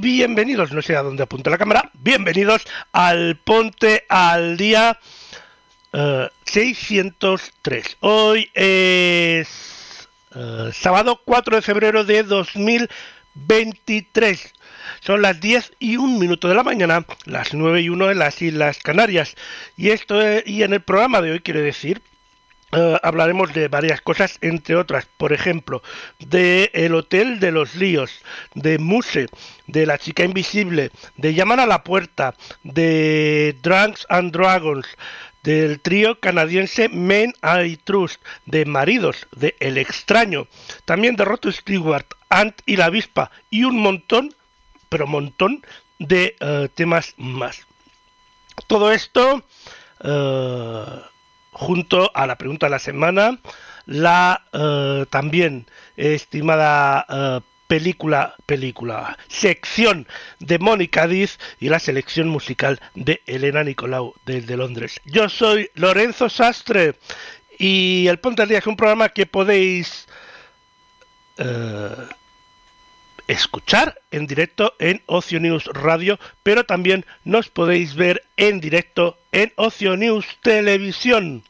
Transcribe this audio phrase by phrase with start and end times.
[0.00, 4.98] Bienvenidos, no sé a dónde apunta la cámara, bienvenidos al Ponte al Día
[5.92, 7.96] eh, 603.
[8.00, 14.54] Hoy es eh, sábado 4 de febrero de 2023.
[15.00, 18.40] Son las 10 y 1 minuto de la mañana, las 9 y 1 en las
[18.42, 19.34] Islas Canarias.
[19.76, 22.00] Y esto es- y en el programa de hoy quiero decir
[22.72, 25.82] eh, hablaremos de varias cosas, entre otras, por ejemplo,
[26.18, 28.22] de El Hotel de los Líos,
[28.54, 29.26] de Muse,
[29.66, 34.86] de La Chica Invisible, de Llaman a la Puerta, de Drunks and Dragons,
[35.42, 40.46] del trío canadiense Men I Trust, de Maridos, de El Extraño,
[40.84, 44.34] también de Rod Stewart, Ant y la Avispa, y un montón,
[44.88, 45.64] pero montón,
[45.98, 47.66] de eh, temas más.
[48.66, 49.44] Todo esto
[50.02, 51.00] eh,
[51.60, 53.38] junto a la pregunta de la semana,
[53.84, 55.66] la eh, también
[55.98, 64.14] estimada eh, película, película, sección de Mónica Diz y la selección musical de Elena Nicolau
[64.24, 65.02] desde Londres.
[65.04, 66.94] Yo soy Lorenzo Sastre
[67.58, 70.08] y el Ponte al Día es un programa que podéis
[71.36, 71.94] eh,
[73.28, 79.52] escuchar en directo en Ocio News Radio, pero también nos podéis ver en directo en
[79.56, 81.44] Ocio News Televisión.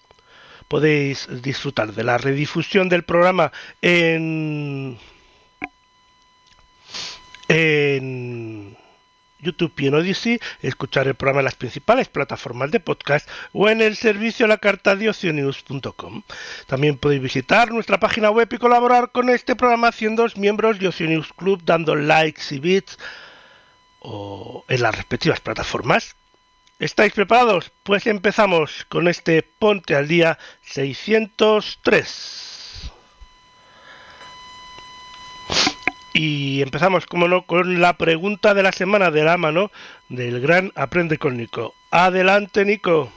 [0.71, 3.51] Podéis disfrutar de la redifusión del programa
[3.83, 4.97] en
[9.41, 13.83] YouTube y en Odyssey, escuchar el programa en las principales plataformas de podcast o en
[13.83, 16.23] el servicio la carta de ocionews.com.
[16.69, 21.33] También podéis visitar nuestra página web y colaborar con este programa haciendo miembros de Oceanews
[21.33, 22.97] Club, dando likes y bits
[24.03, 26.15] o en las respectivas plataformas.
[26.81, 27.71] ¿Estáis preparados?
[27.83, 32.91] Pues empezamos con este Ponte al Día 603.
[36.15, 39.71] Y empezamos, como no, con la pregunta de la semana de la mano
[40.09, 41.75] del gran Aprende con Nico.
[41.91, 43.13] Adelante, Nico.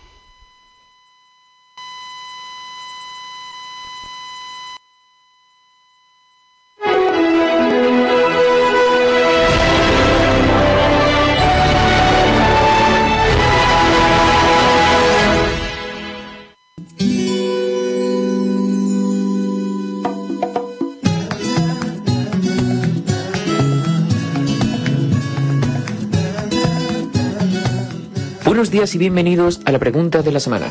[28.63, 30.67] Buenos días y bienvenidos a la pregunta de la semana.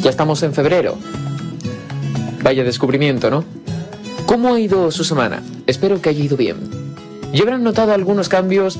[0.00, 0.96] Ya estamos en febrero.
[2.42, 3.44] Vaya descubrimiento, ¿no?
[4.24, 5.42] ¿Cómo ha ido su semana?
[5.66, 6.56] Espero que haya ido bien.
[7.34, 8.78] Ya habrán notado algunos cambios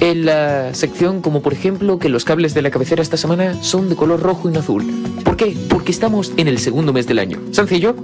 [0.00, 3.90] en la sección, como por ejemplo que los cables de la cabecera esta semana son
[3.90, 4.82] de color rojo y no azul.
[5.22, 5.54] ¿Por qué?
[5.68, 7.40] Porque estamos en el segundo mes del año.
[7.50, 7.94] ¿Sencillo?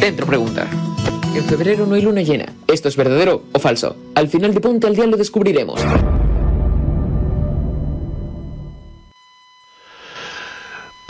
[0.00, 0.66] Dentro pregunta.
[1.34, 2.46] En febrero no hay luna llena.
[2.66, 3.94] ¿Esto es verdadero o falso?
[4.14, 5.82] Al final de Ponte al Día lo descubriremos.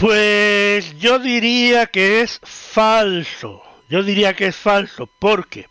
[0.02, 3.62] Pues yo diría que es falso.
[3.88, 5.68] Yo diría que es falso porque,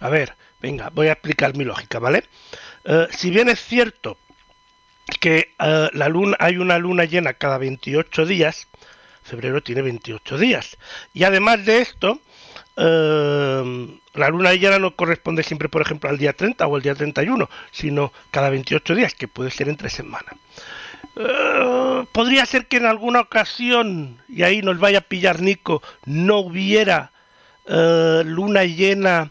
[0.00, 2.24] a ver, venga, voy a explicar mi lógica, ¿vale?
[2.84, 4.18] Eh, si bien es cierto
[5.18, 8.68] que eh, la luna hay una luna llena cada 28 días,
[9.22, 10.76] febrero tiene 28 días.
[11.14, 12.20] Y además de esto,
[12.76, 16.94] eh, la luna llena no corresponde siempre, por ejemplo, al día 30 o al día
[16.94, 20.34] 31, sino cada 28 días, que puede ser entre semanas.
[22.12, 27.12] Podría ser que en alguna ocasión, y ahí nos vaya a pillar Nico, no hubiera
[27.66, 29.30] eh, luna llena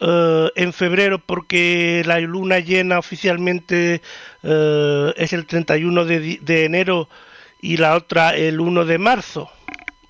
[0.00, 4.02] eh, en febrero porque la luna llena oficialmente
[4.42, 7.08] eh, es el 31 de, de, enero
[7.62, 9.50] y la otra el 1 de marzo.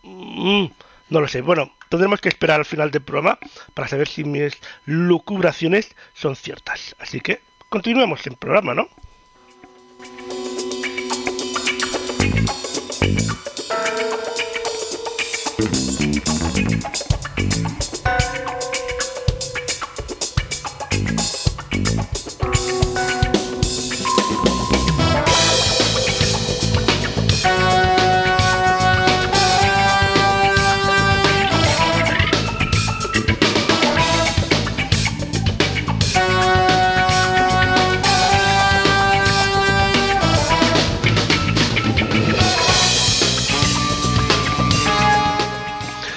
[0.02, 0.66] Mm,
[1.10, 1.42] no lo sé.
[1.42, 3.38] Bueno, tendremos que esperar al final del programa
[3.74, 6.96] para saber si mis lucubraciones son ciertas.
[6.98, 8.88] Así que continuemos el programa, ¿no?
[13.04, 13.20] Thank
[17.92, 17.93] you.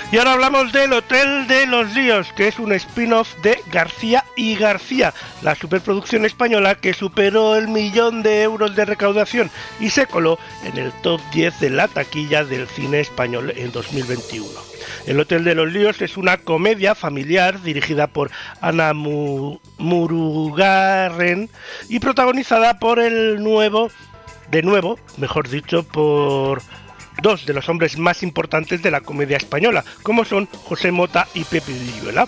[0.09, 4.55] Y ahora hablamos del Hotel de los Líos, que es un spin-off de García y
[4.55, 9.51] García, la superproducción española que superó el millón de euros de recaudación
[9.81, 14.47] y se coló en el top 10 de la taquilla del cine español en 2021.
[15.07, 18.31] El Hotel de los Líos es una comedia familiar dirigida por
[18.61, 18.93] Ana
[19.77, 21.49] Murugarren
[21.89, 23.91] y protagonizada por el nuevo,
[24.51, 26.61] de nuevo, mejor dicho, por
[27.21, 31.43] dos de los hombres más importantes de la comedia española, como son José Mota y
[31.43, 32.27] Pepe Villuela,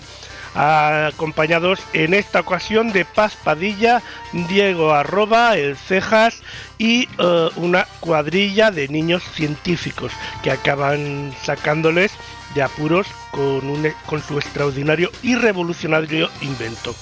[0.54, 4.02] acompañados en esta ocasión de Paz Padilla,
[4.32, 6.42] Diego Arroba, El Cejas
[6.78, 12.12] y uh, una cuadrilla de niños científicos que acaban sacándoles
[12.54, 16.94] de apuros con, un, con su extraordinario y revolucionario invento.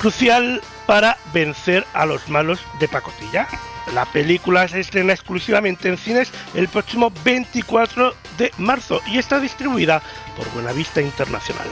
[0.00, 3.46] Crucial para vencer a los malos de pacotilla.
[3.94, 10.02] La película se estrena exclusivamente en cines el próximo 24 de marzo y está distribuida
[10.36, 11.66] por Buenavista Internacional.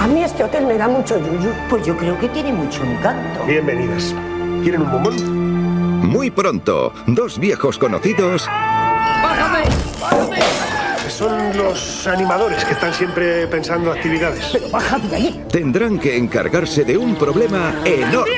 [0.00, 1.52] A mí este hotel me da mucho yuyu.
[1.68, 3.44] Pues yo creo que tiene mucho encanto.
[3.44, 4.14] Bienvenidas.
[4.62, 6.08] ¿Quieren un bombón?
[6.08, 8.46] Muy pronto, dos viejos conocidos.
[8.46, 9.64] ¡Bájame!
[10.00, 10.77] ¡Bájame!
[11.08, 14.50] Son los animadores que están siempre pensando actividades.
[14.52, 15.44] Pero bájame de ahí.
[15.50, 18.34] Tendrán que encargarse de un problema enorme.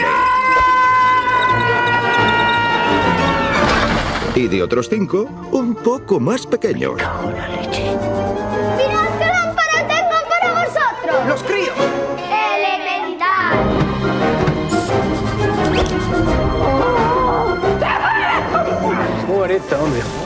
[4.34, 6.94] Y de otros cinco, un poco más pequeños.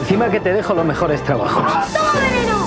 [0.01, 1.65] Encima que te dejo los mejores trabajos.
[1.93, 2.67] ¡Toma veneno!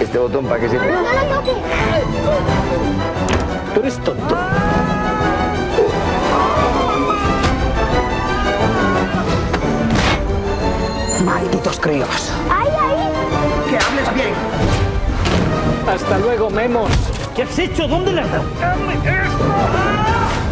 [0.00, 0.90] ¿Este botón para qué sirve?
[0.90, 1.54] ¡No lo toques!
[3.74, 4.36] Tú eres tonto.
[11.24, 12.32] Malditos críos.
[12.50, 12.96] ¡Ay, ay!
[13.70, 14.34] Que hables bien.
[15.88, 16.90] Hasta luego, Memos.
[17.34, 17.86] ¿Qué has hecho?
[17.88, 18.44] ¿Dónde le has dado?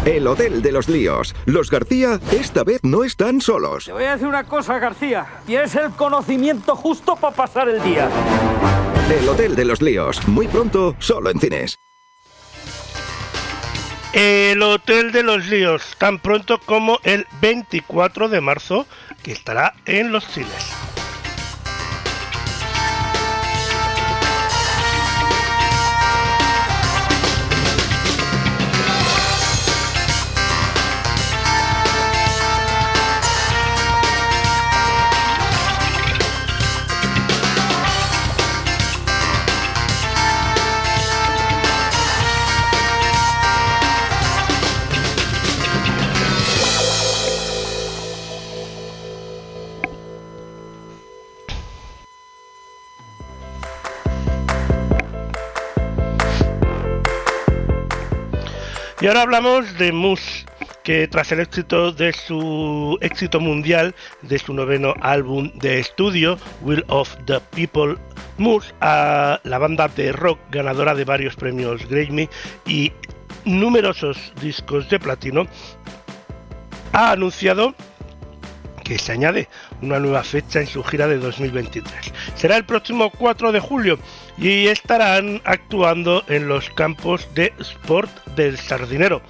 [0.05, 1.33] El Hotel de los Líos.
[1.45, 3.85] Los García esta vez no están solos.
[3.85, 5.25] Te voy a decir una cosa, García.
[5.45, 8.09] Tienes el conocimiento justo para pasar el día.
[9.09, 10.27] El Hotel de los Líos.
[10.27, 11.77] Muy pronto, solo en cines.
[14.11, 18.85] El Hotel de los Líos, tan pronto como el 24 de marzo,
[19.23, 20.92] que estará en los cines.
[59.03, 60.45] Y ahora hablamos de Mus,
[60.81, 66.85] que tras el éxito de su éxito mundial de su noveno álbum de estudio, Will
[66.87, 67.97] of the People,
[68.37, 72.29] Mus, la banda de rock ganadora de varios premios Grammy
[72.65, 72.93] y
[73.43, 75.47] numerosos discos de platino,
[76.93, 77.75] ha anunciado
[78.85, 79.49] que se añade
[79.81, 82.13] una nueva fecha en su gira de 2023.
[82.35, 83.99] Será el próximo 4 de julio
[84.37, 89.21] y estarán actuando en los campos de sport del Sardinero,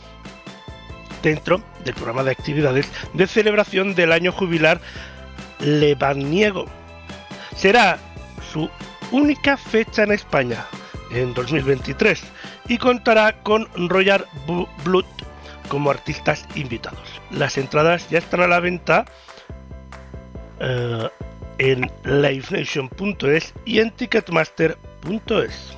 [1.22, 4.79] dentro del programa de actividades de celebración del año jubilar
[5.60, 6.65] Lebaniego.
[7.55, 7.98] Será
[8.51, 8.69] su
[9.12, 10.65] única fecha en España.
[11.12, 12.24] en 2023
[12.67, 14.25] y contará con Royal
[14.83, 15.05] Blood
[15.67, 17.22] como artistas invitados.
[17.31, 19.05] Las entradas ya están a la venta
[20.60, 21.10] eh,
[21.60, 24.92] en livenation.es y en ticketmaster.es.
[25.03, 25.77] puntos.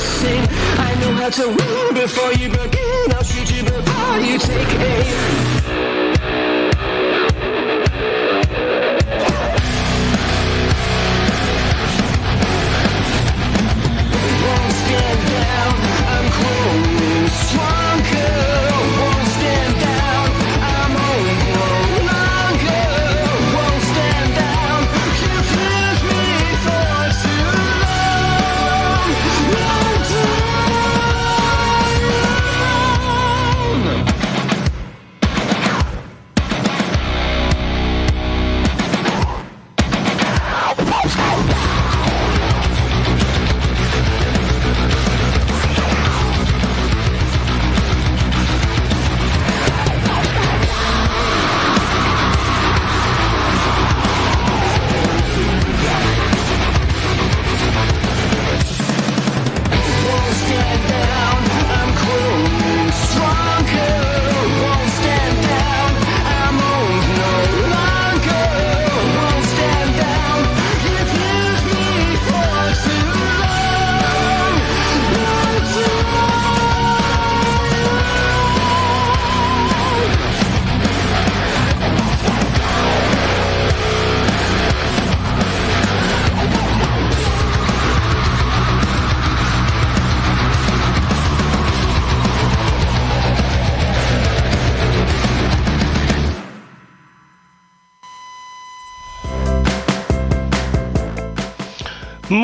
[0.00, 0.46] same
[0.78, 3.12] I know how to win before you begin.
[3.12, 5.99] I'll shoot you before you take aim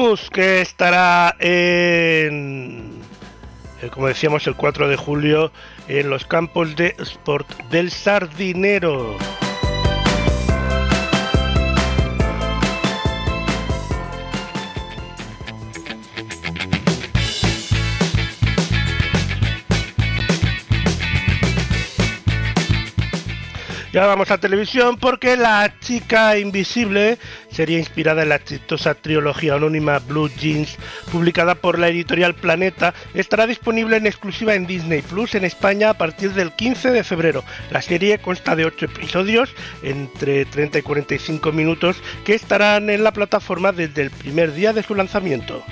[0.06, 2.92] Que estará en,
[3.82, 5.50] eh, como decíamos, el 4 de julio
[5.88, 9.16] en los campos de Sport del Sardinero.
[23.96, 27.16] Y ahora vamos a televisión porque La chica invisible,
[27.50, 30.76] sería inspirada en la exitosa trilogía anónima Blue Jeans,
[31.10, 35.94] publicada por la editorial Planeta, estará disponible en exclusiva en Disney Plus en España a
[35.94, 37.42] partir del 15 de febrero.
[37.70, 43.14] La serie consta de 8 episodios entre 30 y 45 minutos que estarán en la
[43.14, 45.64] plataforma desde el primer día de su lanzamiento.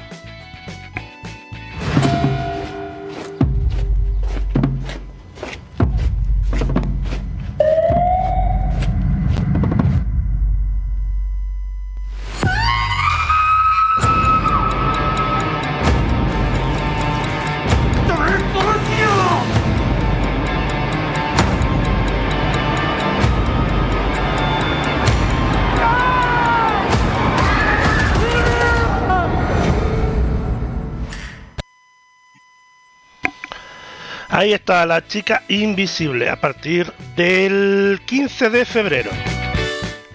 [34.44, 39.10] Ahí está la chica invisible a partir del 15 de febrero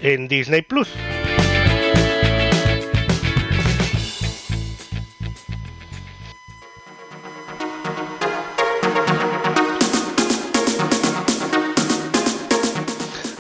[0.02, 0.88] en Disney Plus.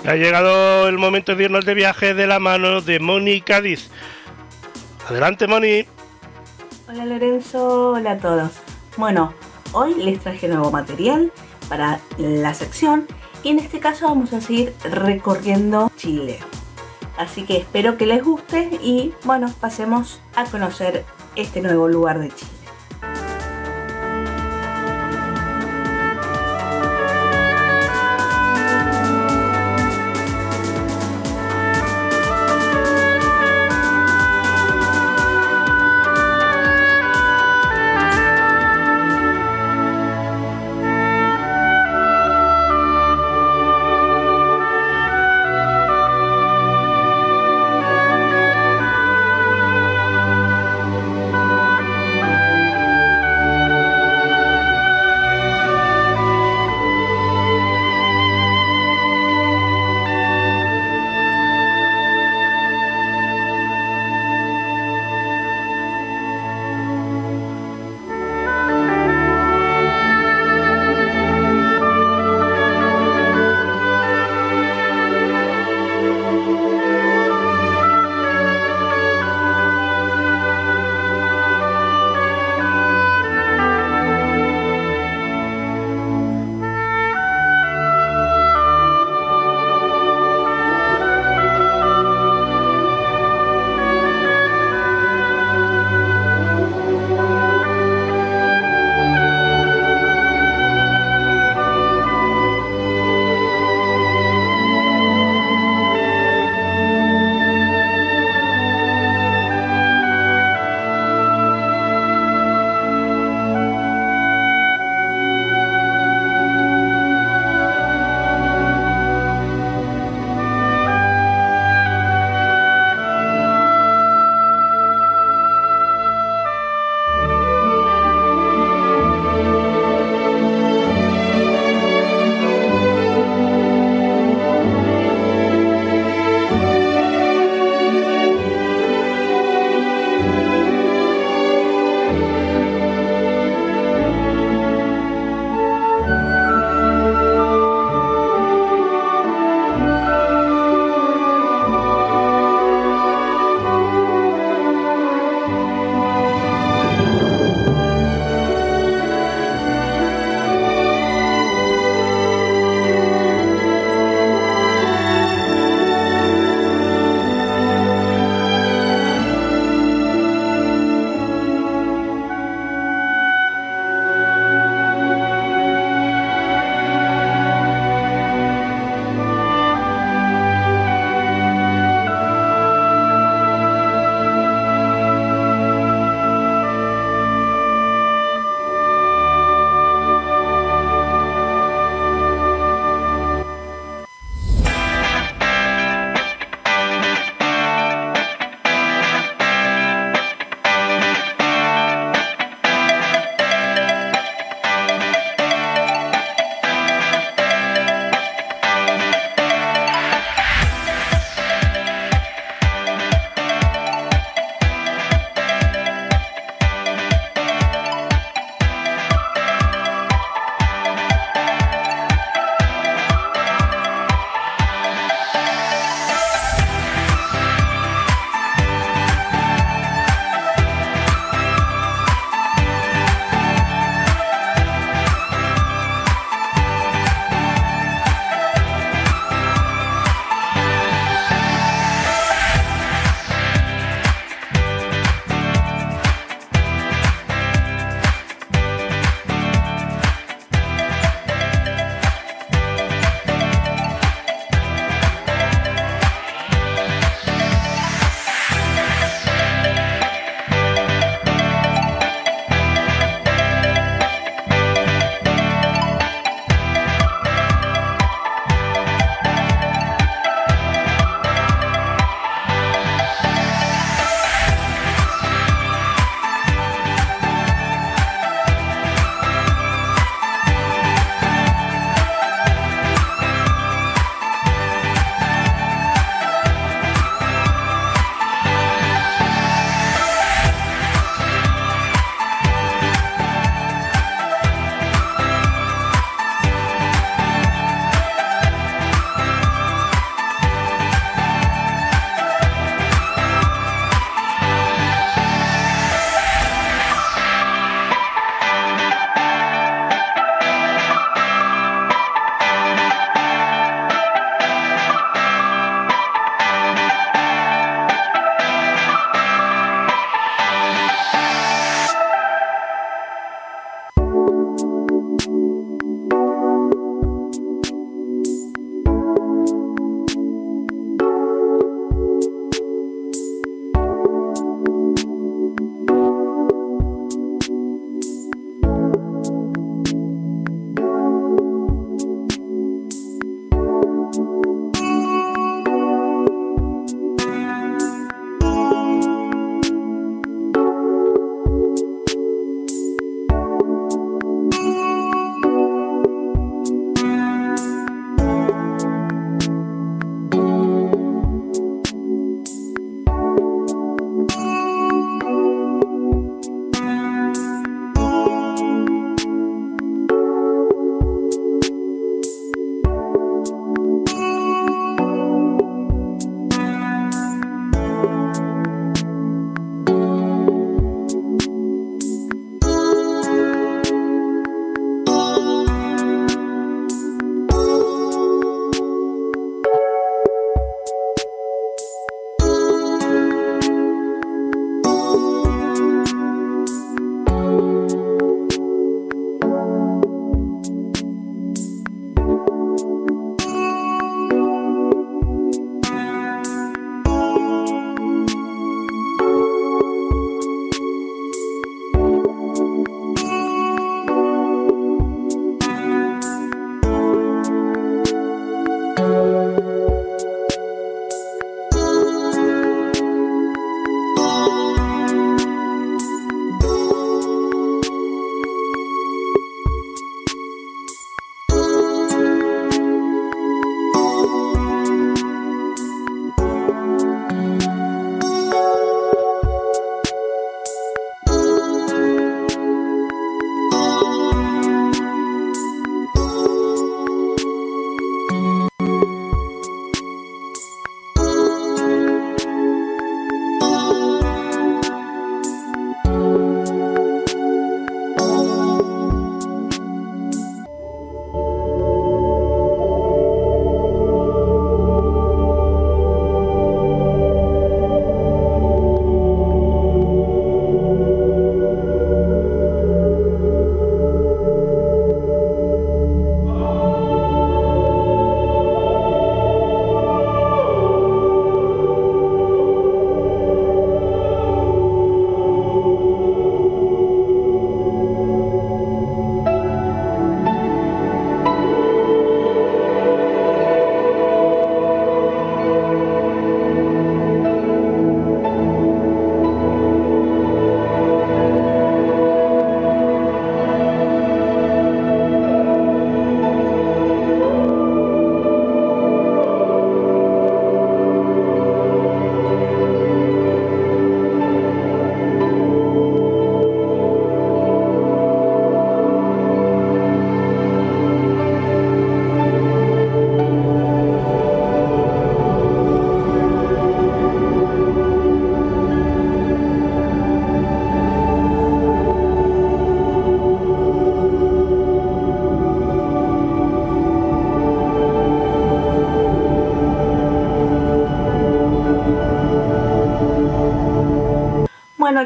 [0.07, 3.91] Ha llegado el momento de irnos de viaje de la mano de Moni Cádiz.
[5.07, 5.85] Adelante, Moni.
[6.87, 8.53] Hola Lorenzo, hola a todos.
[8.97, 9.35] Bueno,
[9.73, 11.31] hoy les traje nuevo material
[11.67, 13.07] para la sección
[13.43, 16.39] y en este caso vamos a seguir recorriendo Chile.
[17.17, 22.29] Así que espero que les guste y bueno, pasemos a conocer este nuevo lugar de
[22.29, 22.58] Chile.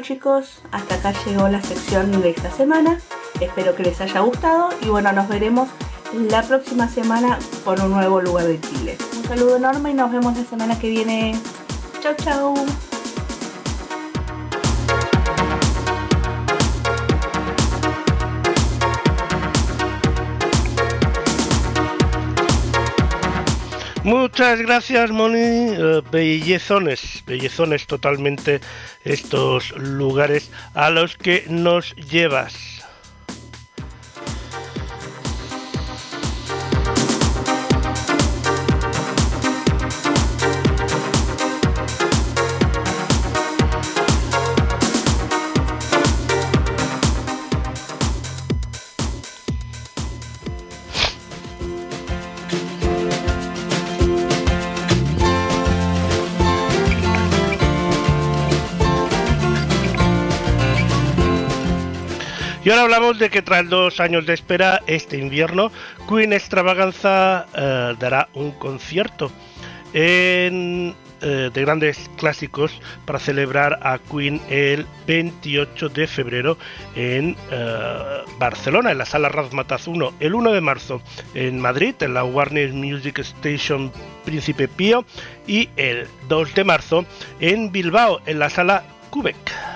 [0.03, 2.99] Chicos, hasta acá llegó la sección de esta semana.
[3.39, 5.69] Espero que les haya gustado y bueno, nos veremos
[6.29, 8.97] la próxima semana con un nuevo lugar de Chile.
[9.17, 11.39] Un saludo enorme y nos vemos la semana que viene.
[12.01, 12.53] Chau chau.
[24.03, 25.39] Muchas gracias, Moni.
[25.39, 28.59] Eh, bellezones, bellezones totalmente
[29.03, 32.53] estos lugares a los que nos llevas.
[62.83, 65.71] Hablamos de que tras dos años de espera, este invierno,
[66.09, 69.31] Queen Extravaganza eh, dará un concierto
[69.93, 76.57] en, eh, de grandes clásicos para celebrar a Queen el 28 de febrero
[76.95, 77.97] en eh,
[78.37, 81.01] Barcelona, en la sala Razmataz 1, el 1 de marzo
[81.33, 83.93] en Madrid, en la Warner Music Station
[84.25, 85.05] Príncipe Pío,
[85.47, 87.05] y el 2 de marzo
[87.39, 89.72] en Bilbao, en la sala Quebec.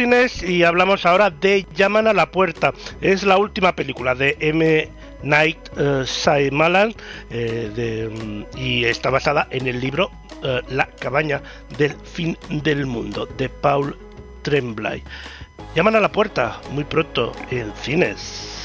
[0.00, 2.72] Y hablamos ahora de Llaman a la puerta.
[3.02, 4.88] Es la última película de M.
[5.22, 6.94] Night uh, Shyamalan
[7.28, 10.10] eh, mm, y está basada en el libro
[10.42, 11.42] uh, La cabaña
[11.76, 13.94] del fin del mundo de Paul
[14.40, 15.02] Tremblay.
[15.74, 18.59] Llaman a la puerta muy pronto en cines.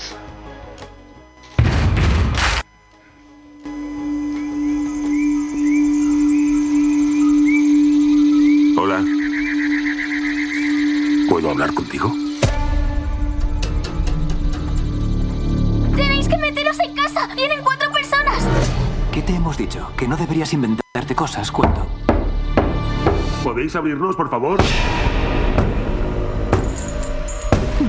[11.35, 12.13] ¿Puedo hablar contigo?
[15.93, 17.27] ¡Tenéis que meteros en casa!
[17.35, 18.47] ¡Vienen cuatro personas!
[19.11, 19.91] ¿Qué te hemos dicho?
[19.97, 21.87] Que no deberías inventarte cosas cuando...
[23.43, 24.61] ¿Podéis abrirnos, por favor?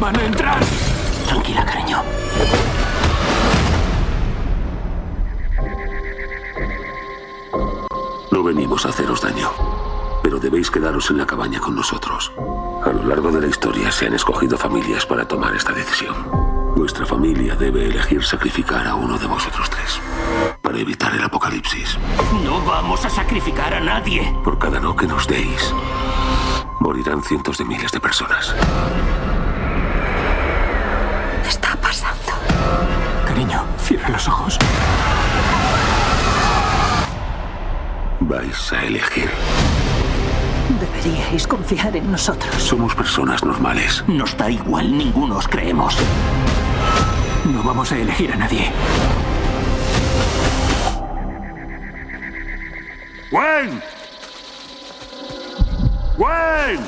[0.01, 0.59] ¡Van a entrar!
[1.29, 2.03] Tranquila, cariño.
[8.33, 9.53] No venimos a haceros daño,
[10.27, 12.33] pero debéis quedaros en la cabaña con nosotros.
[12.85, 16.17] A lo largo de la historia se han escogido familias para tomar esta decisión.
[16.75, 20.01] Vuestra familia debe elegir sacrificar a uno de vosotros tres
[20.63, 21.97] para evitar el apocalipsis.
[22.43, 24.35] No vamos a sacrificar a nadie.
[24.43, 25.73] Por cada no que nos deis,
[26.81, 28.53] morirán cientos de miles de personas.
[31.45, 32.33] ¿Qué está pasando?
[33.29, 34.59] Cariño, cierra los ojos.
[38.19, 39.31] Vais a elegir.
[40.69, 42.55] Deberíais confiar en nosotros.
[42.63, 44.03] Somos personas normales.
[44.09, 45.97] Nos da igual, ninguno os creemos.
[47.53, 48.73] No vamos a elegir a nadie.
[53.31, 53.81] ¡Wayne!
[56.19, 56.83] ¡Wayne!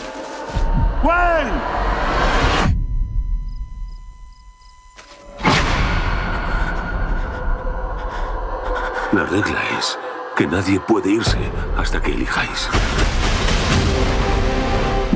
[1.03, 1.79] ¡Wayne!
[9.13, 9.99] La regla es
[10.37, 11.39] que nadie puede irse
[11.77, 12.69] hasta que elijáis.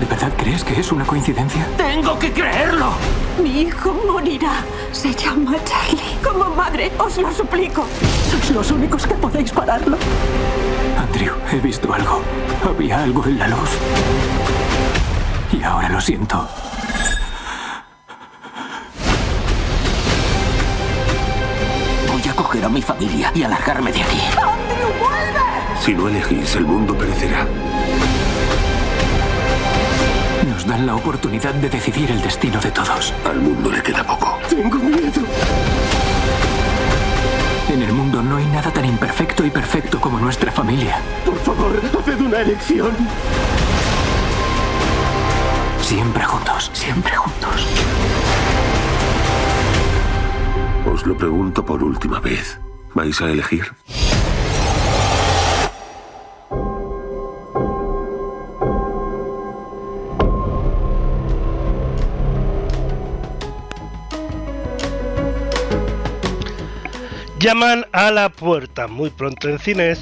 [0.02, 1.64] ¿De verdad crees que es una coincidencia?
[1.76, 2.90] ¡Tengo que creerlo!
[3.40, 4.64] Mi hijo morirá.
[4.90, 6.18] Se llama Charlie.
[6.20, 7.86] Como madre, os lo suplico.
[8.28, 9.96] Sois los únicos que podéis pararlo.
[10.98, 12.20] Andrew, he visto algo.
[12.68, 13.70] Había algo en la luz.
[15.52, 16.48] Y ahora lo siento.
[22.12, 24.20] Voy a coger a mi familia y alargarme de aquí.
[24.30, 25.80] ¡Andrew, vuelve!
[25.80, 27.46] Si no elegís, el mundo perecerá.
[30.62, 33.12] Nos dan la oportunidad de decidir el destino de todos.
[33.25, 34.38] Al mundo le queda poco.
[34.48, 35.20] Tengo miedo.
[37.68, 41.01] En el mundo no hay nada tan imperfecto y perfecto como nuestra familia.
[41.25, 42.92] Por favor, haced una elección.
[45.81, 47.66] Siempre juntos, siempre juntos.
[50.87, 52.61] Os lo pregunto por última vez.
[52.94, 53.72] ¿Vais a elegir?
[67.42, 69.98] Llaman a la puerta, muy pronto en cines.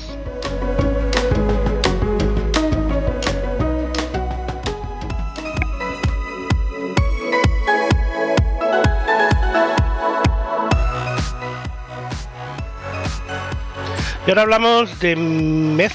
[14.27, 15.95] Y ahora hablamos de Mezc,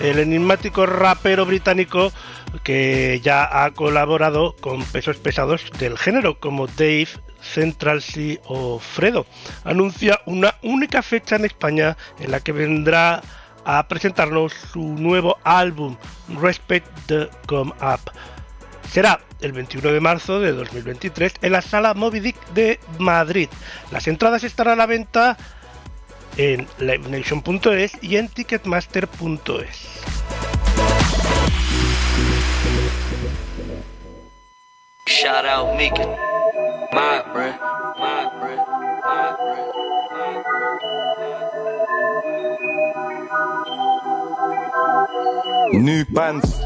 [0.00, 2.10] el enigmático rapero británico
[2.64, 7.10] que ya ha colaborado con pesos pesados del género como Dave,
[7.44, 9.26] Central C o Fredo.
[9.64, 13.22] Anuncia una única fecha en España en la que vendrá
[13.64, 15.96] a presentarnos su nuevo álbum
[16.40, 18.00] Respect the Come Up.
[18.90, 23.48] Será el 21 de marzo de 2023 en la sala Moby Dick de Madrid.
[23.90, 25.36] Las entradas estarán a la venta
[26.36, 30.43] en livenation.es y en ticketmaster.es.
[35.06, 36.06] Shout out Mika.
[36.94, 37.60] My breath,
[37.98, 38.66] my breath,
[39.04, 39.74] my breath,
[45.74, 46.62] New bands.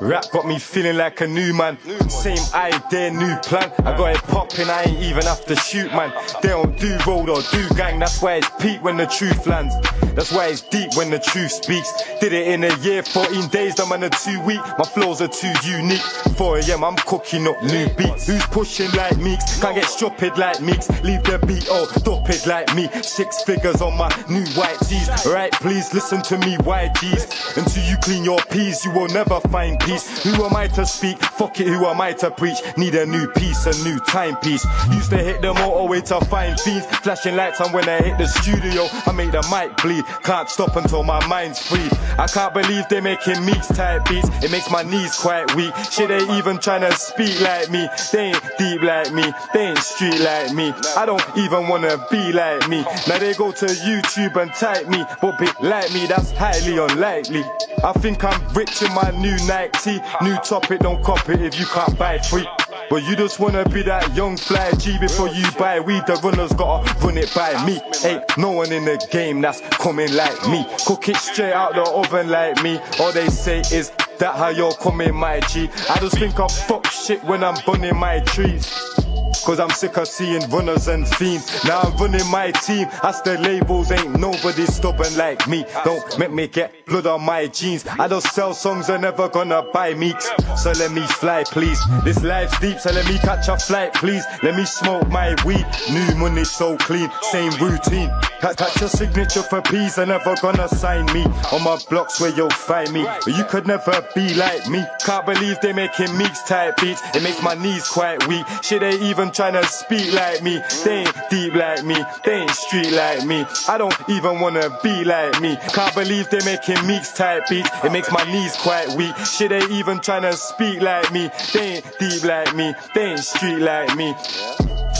[0.00, 1.78] Rap got me feeling like a new man.
[2.08, 3.70] Same idea, new plan.
[3.78, 6.12] I got it popping, I ain't even have to shoot, man.
[6.42, 9.74] They don't do road or do gang, that's why it's peak when the truth lands.
[10.16, 11.92] That's why it's deep when the truth speaks.
[12.20, 14.62] Did it in a year, 14 days, the man are too weak.
[14.78, 16.00] My flows are too unique.
[16.38, 18.26] 4 a.m., I'm cooking up new beats.
[18.26, 19.60] Who's pushing like Meeks?
[19.60, 20.88] Can't get stupid like Meeks.
[21.02, 22.88] Leave the beat, oh, stupid like me.
[23.02, 25.10] Six figures on my new white tees.
[25.26, 27.58] Right, please listen to me, YGs.
[27.58, 30.22] Until you clean your peas, you will never find peace.
[30.24, 31.18] Who am I to speak?
[31.22, 32.56] Fuck it, who am I to preach?
[32.78, 34.64] Need a new piece, a new timepiece.
[34.92, 36.86] Used to hit the motorway to find fiends.
[37.04, 38.86] Flashing lights and when I hit the studio.
[39.04, 40.05] I make the mic bleed.
[40.22, 41.88] Can't stop until my mind's free.
[42.18, 44.28] I can't believe they're making meeks type beats.
[44.42, 45.74] It makes my knees quite weak.
[45.90, 47.88] Shit, they even trying to speak like me.
[48.12, 49.32] They ain't deep like me.
[49.52, 50.72] They ain't street like me.
[50.96, 52.82] I don't even wanna be like me.
[53.06, 57.44] Now they go to YouTube and type me, but be like me, that's highly unlikely.
[57.84, 60.00] I think I'm rich in my new Nike.
[60.22, 62.46] New topic, don't cop it if you can't buy free.
[62.88, 66.04] But you just wanna be that young fly G before you buy weed.
[66.06, 67.80] The runners gotta run it by me.
[68.04, 70.64] Ain't no one in the game that's coming like me.
[70.86, 72.78] Cook it straight out the oven like me.
[73.00, 75.68] All they say is that how you're coming, my G.
[75.90, 79.05] I just think I fuck shit when I'm burning my trees.
[79.44, 81.64] Cause I'm sick of seeing runners and fiends.
[81.64, 82.88] Now I'm running my team.
[83.02, 85.64] As the labels ain't nobody stubborn like me.
[85.84, 87.84] Don't make me get blood on my jeans.
[87.86, 90.30] I don't sell songs, are never gonna buy meeks.
[90.56, 91.80] So let me fly, please.
[92.04, 94.24] This life's deep, so let me catch a flight, please.
[94.42, 95.66] Let me smoke my weed.
[95.90, 98.10] New money so clean, same routine.
[98.40, 101.24] Catch, catch your signature for peace, are never gonna sign me.
[101.52, 103.02] On my blocks where you'll find me.
[103.04, 104.84] But you could never be like me.
[105.04, 107.00] Can't believe they're making meeks type beats.
[107.14, 108.44] It makes my knees quite weak.
[108.62, 110.60] Shit, they even tryna speak like me.
[110.84, 111.96] They ain't deep like me.
[112.24, 113.46] They ain't street like me.
[113.68, 115.56] I don't even wanna be like me.
[115.72, 117.70] Can't believe they're making meeks type beats.
[117.84, 119.16] It makes my knees quite weak.
[119.16, 121.30] Shit, they even tryna speak like me.
[121.54, 122.74] They ain't deep like me.
[122.94, 124.14] They ain't street like me.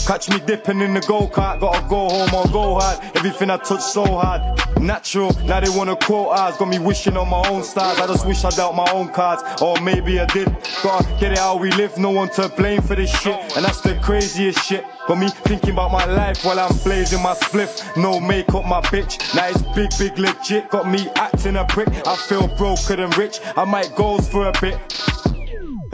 [0.07, 3.03] Catch me dipping in the go kart, gotta go home or go hard.
[3.17, 4.41] Everything I touch so hard.
[4.81, 6.57] Natural, now they wanna quote ours.
[6.57, 7.99] Got me wishing on my own stars.
[7.99, 10.47] I just wish I dealt my own cards, or maybe I did.
[10.81, 13.35] Gotta get it how we live, no one to blame for this shit.
[13.57, 14.85] And that's the craziest shit.
[15.09, 17.97] Got me thinking about my life while I'm blazing my spliff.
[18.01, 19.35] No makeup, my bitch.
[19.35, 20.71] Now it's big, big legit.
[20.71, 21.89] Got me acting a prick.
[22.07, 23.41] I feel broker than rich.
[23.57, 24.79] I might goals for a bit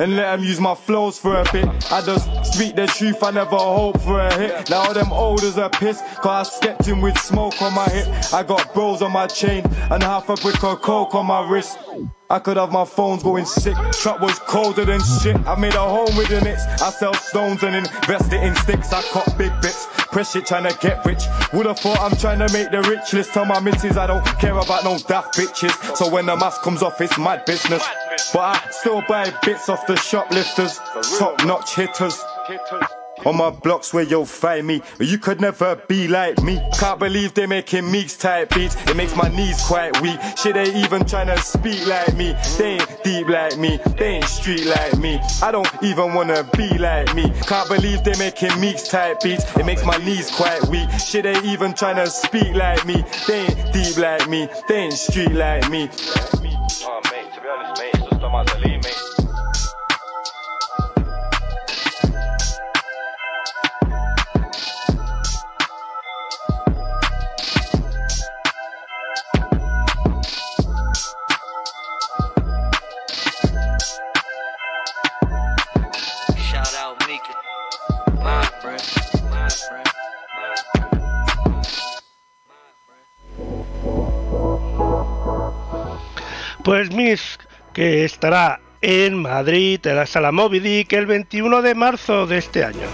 [0.03, 1.65] and let them use my flows for a bit.
[1.93, 4.69] I just speak the truth, I never hope for a hit.
[4.69, 8.09] Now all them olders are pissed, cause I stepped in with smoke on my hip.
[8.33, 11.79] I got bros on my chain and half a brick of coke on my wrist.
[12.33, 13.77] I could have my phones going sick.
[13.93, 15.37] Trap was colder than shit.
[15.47, 16.65] I made a home with the Knicks.
[16.81, 18.91] I sell stones and invest it in sticks.
[18.91, 19.87] I caught big bits.
[20.11, 21.25] Press it trying to get rich.
[21.53, 23.35] Would've thought I'm trying to make the rich list.
[23.35, 25.95] Tell my missus I don't care about no daft bitches.
[25.95, 27.87] So when the mask comes off, it's mad business.
[28.33, 30.79] But I still buy bits off the shoplifters.
[31.19, 32.19] Top notch hitters.
[33.25, 36.61] On my blocks where you'll find me, but you could never be like me.
[36.79, 38.77] Can't believe they making meeks type beats.
[38.89, 40.19] It makes my knees quite weak.
[40.37, 42.35] Shit, they even trying to speak like me.
[42.59, 43.79] They ain't deep like me.
[43.99, 45.21] They ain't street like me.
[45.43, 47.33] I don't even wanna be like me.
[47.47, 49.45] Can't believe they making meeks type beats.
[49.57, 50.91] It makes my knees quite weak.
[50.99, 53.05] Shit, they even trying to speak like me.
[53.27, 54.49] They ain't deep like me.
[54.69, 55.89] They ain't street like me.
[56.85, 59.22] Oh, mate, to be honest, mate, it's just matter of leave, mate.
[86.65, 87.41] Pues Miss,
[87.73, 92.65] que estará en Madrid, en la sala Moby Dick, el 21 de marzo de este
[92.65, 92.87] año.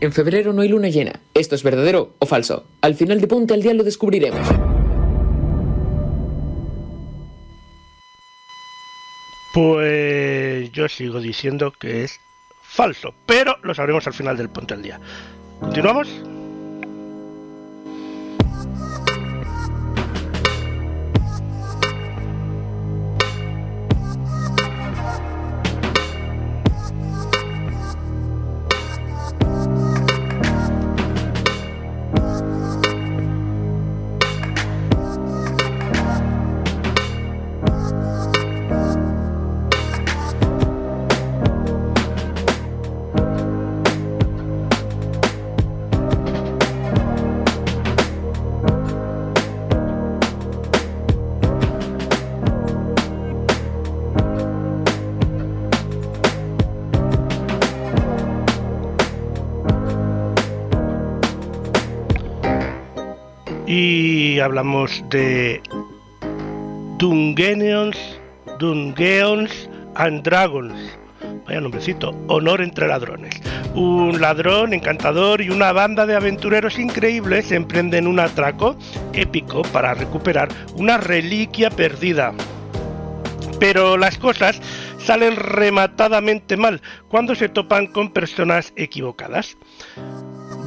[0.00, 1.20] En febrero no hay luna llena.
[1.32, 2.66] ¿Esto es verdadero o falso?
[2.82, 4.46] Al final de Ponte al Día lo descubriremos.
[9.54, 12.20] Pues yo sigo diciendo que es
[12.76, 15.00] falso, pero lo sabremos al final del Ponte al Día.
[15.60, 16.08] ¿Continuamos?
[63.78, 65.60] Y hablamos de
[66.96, 67.98] Dungeons,
[68.58, 70.98] Dungeons and Dragons.
[71.46, 73.34] Vaya nombrecito, honor entre ladrones.
[73.74, 78.76] Un ladrón encantador y una banda de aventureros increíbles emprenden un atraco
[79.12, 82.32] épico para recuperar una reliquia perdida.
[83.60, 84.58] Pero las cosas
[85.04, 89.58] salen rematadamente mal cuando se topan con personas equivocadas.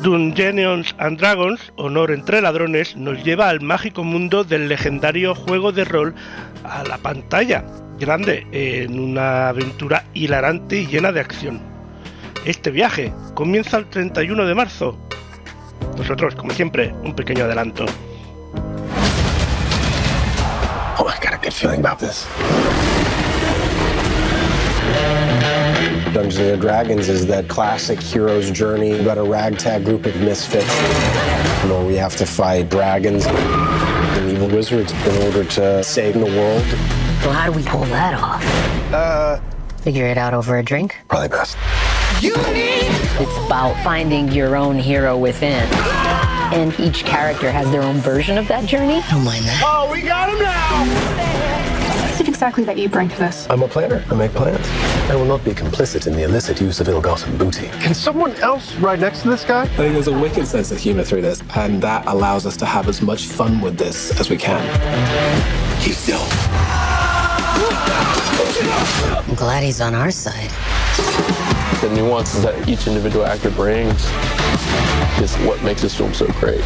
[0.01, 5.83] Dungeons and Dragons, Honor entre Ladrones, nos lleva al mágico mundo del legendario juego de
[5.83, 6.15] rol
[6.63, 7.65] a la pantalla
[7.99, 11.59] grande, en una aventura hilarante y llena de acción.
[12.45, 14.97] Este viaje comienza el 31 de marzo.
[15.97, 17.85] Nosotros, como siempre, un pequeño adelanto.
[20.97, 22.25] Oh, I got a good feeling about this.
[26.13, 30.67] Dungeons and Dragons is that classic hero's journey about a ragtag group of misfits
[31.65, 36.63] where we have to fight dragons and evil wizards in order to save the world.
[37.21, 38.43] So how do we pull that off?
[38.93, 39.39] Uh,
[39.81, 40.97] Figure it out over a drink?
[41.07, 41.55] probably best.
[42.21, 42.89] You need.
[43.21, 45.67] It's about finding your own hero within.
[46.51, 49.01] And each character has their own version of that journey.
[49.11, 49.61] Don't mind that.
[49.63, 51.18] Oh, we got him now!
[52.39, 53.47] What is it exactly that you bring to this?
[53.49, 54.01] I'm a planner.
[54.09, 54.65] I make plans.
[55.11, 57.67] I will not be complicit in the illicit use of ill-gotten booty.
[57.81, 59.63] Can someone else ride next to this guy?
[59.63, 62.65] I think there's a wicked sense of humor through this, and that allows us to
[62.65, 64.63] have as much fun with this as we can.
[65.81, 66.25] Keep still.
[69.27, 70.49] I'm glad he's on our side.
[71.81, 74.05] The nuances that each individual actor brings
[75.21, 76.63] is what makes this film so great.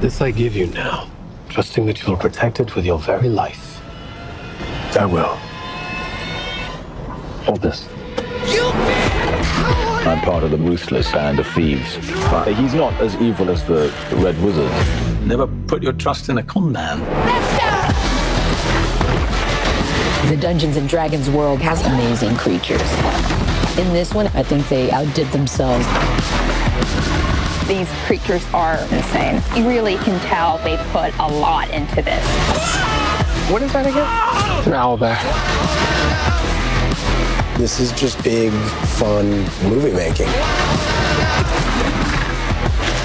[0.00, 1.10] This I give you now,
[1.48, 3.79] trusting that you will protect it with your very life.
[4.96, 5.36] I will.
[7.44, 7.88] Hold this.
[10.06, 11.96] I'm part of the ruthless band of thieves.
[12.30, 14.70] But he's not as evil as the Red Wizard.
[15.26, 16.98] Never put your trust in a con man.
[20.28, 22.80] The Dungeons and Dragons world has amazing creatures.
[23.78, 25.86] In this one, I think they outdid themselves.
[27.68, 29.40] These creatures are insane.
[29.56, 32.24] You really can tell they put a lot into this.
[33.50, 34.49] What is that again?
[34.66, 35.16] An owlbear.
[37.56, 39.30] This is just big, fun
[39.64, 40.28] movie making.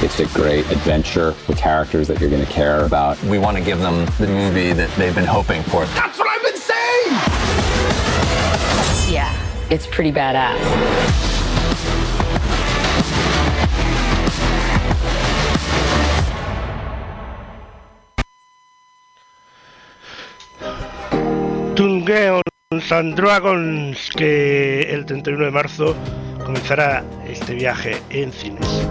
[0.04, 3.22] It's a great adventure with characters that you're going to care about.
[3.24, 5.86] We want to give them the movie that they've been hoping for.
[5.86, 7.12] That's what I've been saying!
[9.14, 9.34] Yeah,
[9.70, 11.25] it's pretty badass.
[22.18, 25.96] And Dragons, que el 31 de marzo
[26.46, 28.88] comenzará este viaje en cines.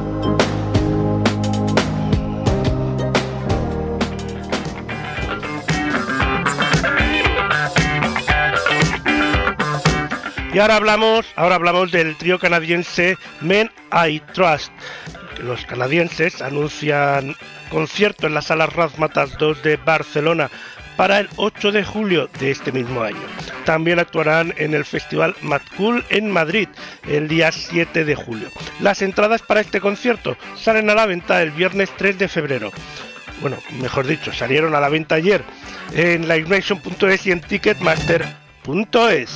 [10.52, 14.70] Y ahora hablamos, ahora hablamos del trío canadiense Men I Trust.
[15.42, 17.34] Los canadienses anuncian
[17.70, 20.50] concierto en la sala Razmatas 2 de Barcelona
[20.96, 23.20] para el 8 de julio de este mismo año.
[23.64, 26.68] También actuarán en el Festival Mad Cool en Madrid
[27.08, 28.48] el día 7 de julio.
[28.80, 32.72] Las entradas para este concierto salen a la venta el viernes 3 de febrero.
[33.40, 35.42] Bueno, mejor dicho, salieron a la venta ayer
[35.92, 39.30] en livenation.es y en ticketmaster.es.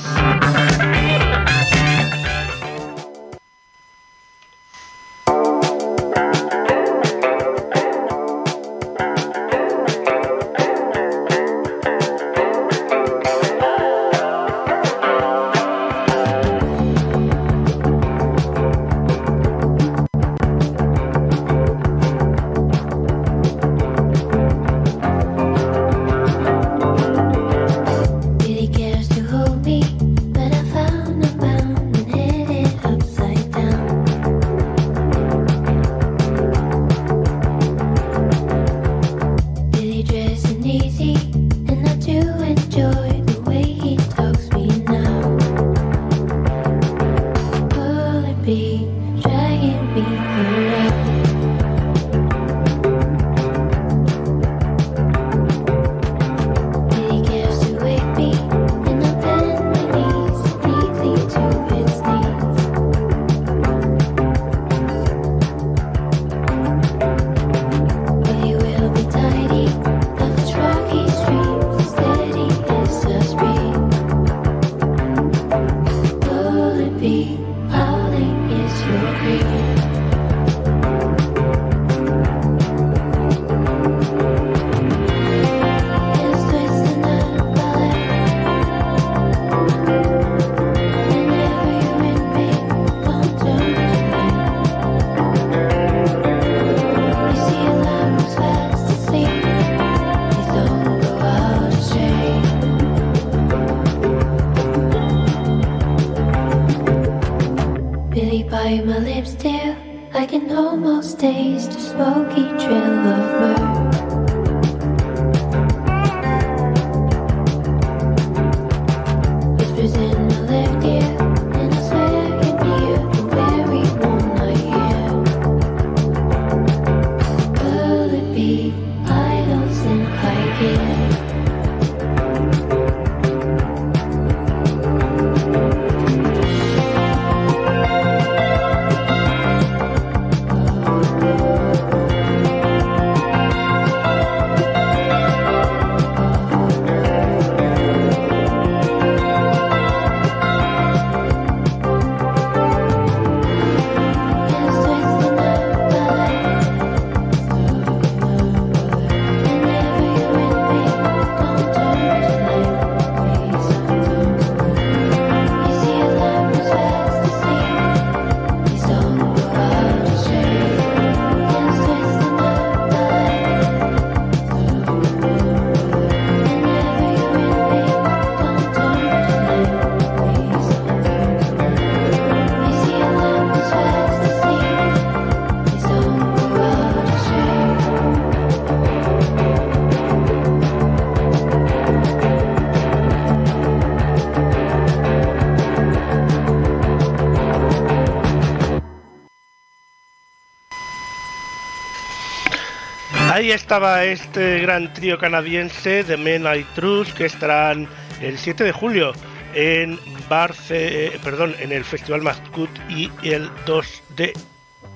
[203.53, 207.89] Estaba este gran trío canadiense de Men I Trust que estarán
[208.21, 209.13] el 7 de julio
[209.55, 214.33] en Barce, eh, perdón, en el Festival Mascut y el 2 de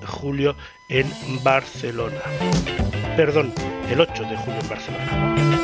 [0.05, 0.55] julio
[0.87, 1.11] en
[1.43, 2.21] Barcelona.
[3.17, 3.53] Perdón,
[3.89, 5.62] el 8 de julio en Barcelona.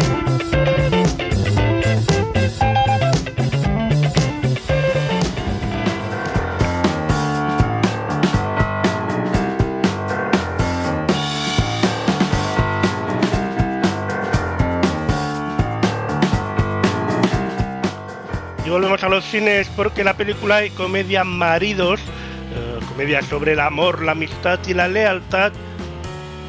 [19.01, 24.11] A los cines porque la película y comedia Maridos, eh, comedia sobre el amor, la
[24.11, 25.53] amistad y la lealtad,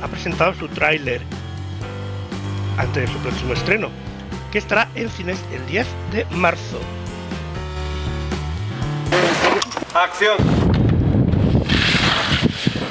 [0.03, 1.23] ha presentado su tráiler
[2.77, 3.89] antes de su próximo estreno,
[4.51, 6.81] que estará en cines el 10 de marzo.
[9.95, 10.37] ¡Acción!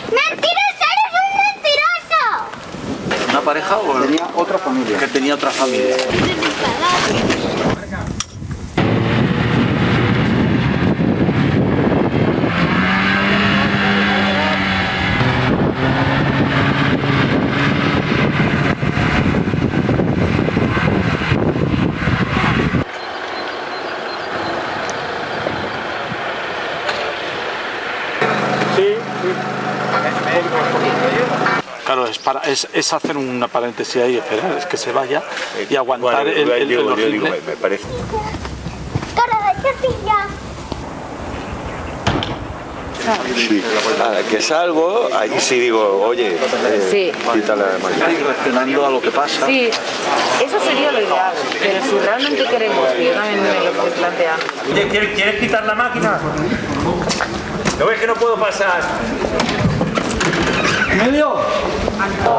[0.08, 0.86] ¡Mentiroso!
[0.96, 3.30] ¡Eres un mentiroso!
[3.30, 4.98] ¿Una pareja o tenía otra familia?
[4.98, 5.98] Que tenía otra familia.
[6.16, 6.46] Sí,
[31.86, 35.24] Claro, es, para, es, es hacer una paréntesis ahí, esperar, es que se vaya
[35.68, 37.86] y aguantar Bueno, el, el, digo, el yo horrible- digo, me, parece.
[39.16, 40.28] ¡Cara de cepilla!
[43.36, 43.64] Sí.
[44.00, 47.12] Ah, que salgo, ahí sí digo, oye, eh, Sí.
[47.34, 48.06] quita la máquina.
[48.06, 49.48] reaccionando a lo que pasa.
[49.48, 49.68] Sí,
[50.46, 54.46] eso sería lo ideal, pero si realmente queremos, que yo también me lo estoy planteando,
[54.72, 56.20] Oye, ¿quieres, ¿quieres quitar la máquina?
[57.80, 58.82] ¿No ves que no puedo pasar?
[60.96, 61.36] ¿Medio?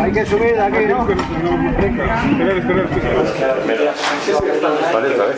[0.00, 1.06] Hay que subir de aquí, ¿no?
[4.92, 5.36] Vale, otra vez.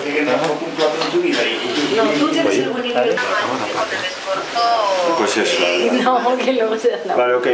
[5.19, 6.16] Pues eso.
[6.35, 7.47] Que luego se da la Vale, ok.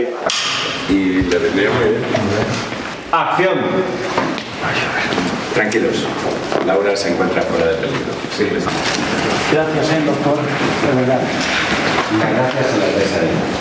[0.88, 2.02] Y le vendría muy bien.
[3.12, 3.58] ¡Acción!
[5.54, 6.06] Tranquilos,
[6.66, 8.12] Laura se encuentra fuera de peligro.
[8.36, 8.48] Sí.
[9.52, 10.38] Gracias, eh, doctor.
[10.38, 11.20] De verdad.
[12.18, 13.52] Gracias a ella.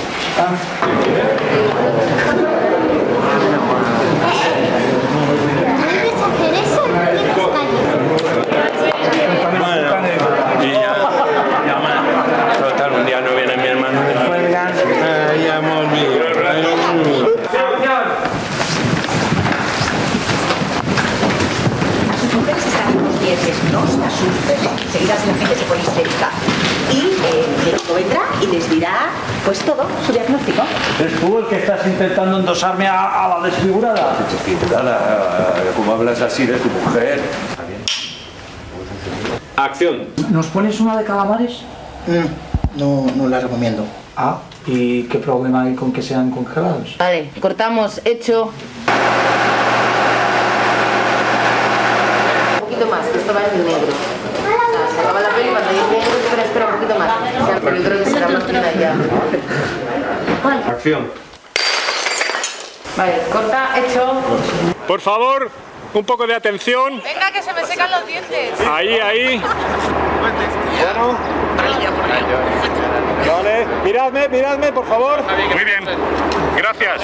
[5.91, 6.82] ¿Puedes hacer eso?
[10.62, 10.95] Y ya,
[11.68, 12.57] ya más.
[12.57, 13.99] Total, un día no viene mi hermano.
[15.30, 16.22] Ay, amor mío.
[22.34, 26.30] mujeres están en los dientes, no se asusten, enseguida la gente se pone histérica.
[26.91, 29.09] Y eh, el médico vendrá y les dirá,
[29.45, 30.64] pues todo, su diagnóstico.
[30.99, 34.18] ¿Eres tú el que estás intentando endosarme a, a la desfigurada?
[34.32, 37.22] Desfigurada, ¿cómo hablas así de tu mujer?
[39.55, 40.07] Acción.
[40.32, 41.62] ¿Nos pones una de calamares?
[42.76, 43.86] No, no la recomiendo.
[44.18, 46.95] Ah, ¿y qué problema hay con que sean congelados?
[46.97, 48.51] Vale, cortamos, hecho.
[52.55, 53.93] Un poquito más, que esto va en negro.
[54.93, 57.11] Se acaba la peli cuando hay negro, espera, espera un poquito más.
[57.63, 58.95] Pero yo creo que será más fina ya.
[60.67, 61.11] Acción.
[62.97, 64.21] Vale, corta, hecho.
[64.88, 65.49] Por favor,
[65.93, 67.01] un poco de atención.
[67.03, 68.59] Venga, que se me secan los dientes.
[68.61, 69.41] Ahí, ahí.
[73.27, 75.23] Vale, miradme, miradme, por favor.
[75.23, 75.86] Muy bien.
[76.57, 77.01] Gracias.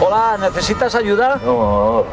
[0.00, 1.38] Hola, ¿necesitas ayuda?
[1.44, 2.04] No,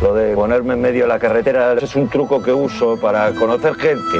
[0.00, 3.74] lo de ponerme en medio de la carretera es un truco que uso para conocer
[3.76, 4.18] gente.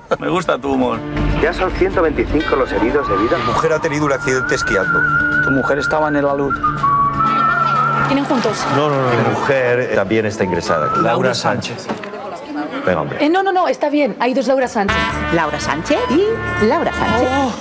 [0.18, 0.98] Me gusta tu humor.
[1.42, 3.36] Ya son 125 los heridos de vida.
[3.38, 4.98] Mi mujer ha tenido un accidente esquiando.
[5.44, 6.54] ¿Tu mujer estaba en el alud?
[8.08, 8.64] ¿Tienen juntos?
[8.76, 9.08] No, no, no.
[9.10, 10.96] Mi mujer también está ingresada.
[10.96, 11.86] Laura Sánchez.
[12.86, 13.24] Venga, hombre.
[13.24, 14.16] Eh, no, no, no, está bien.
[14.20, 14.96] Hay dos Laura Sánchez.
[15.32, 17.28] Laura Sánchez y Laura Sánchez.
[17.30, 17.52] Oh,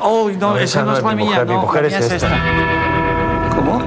[0.00, 2.12] no, esa no es la mi mía, mujer, mi no, mujer la es mía es
[2.12, 2.36] esta.
[3.54, 3.78] ¿Cómo?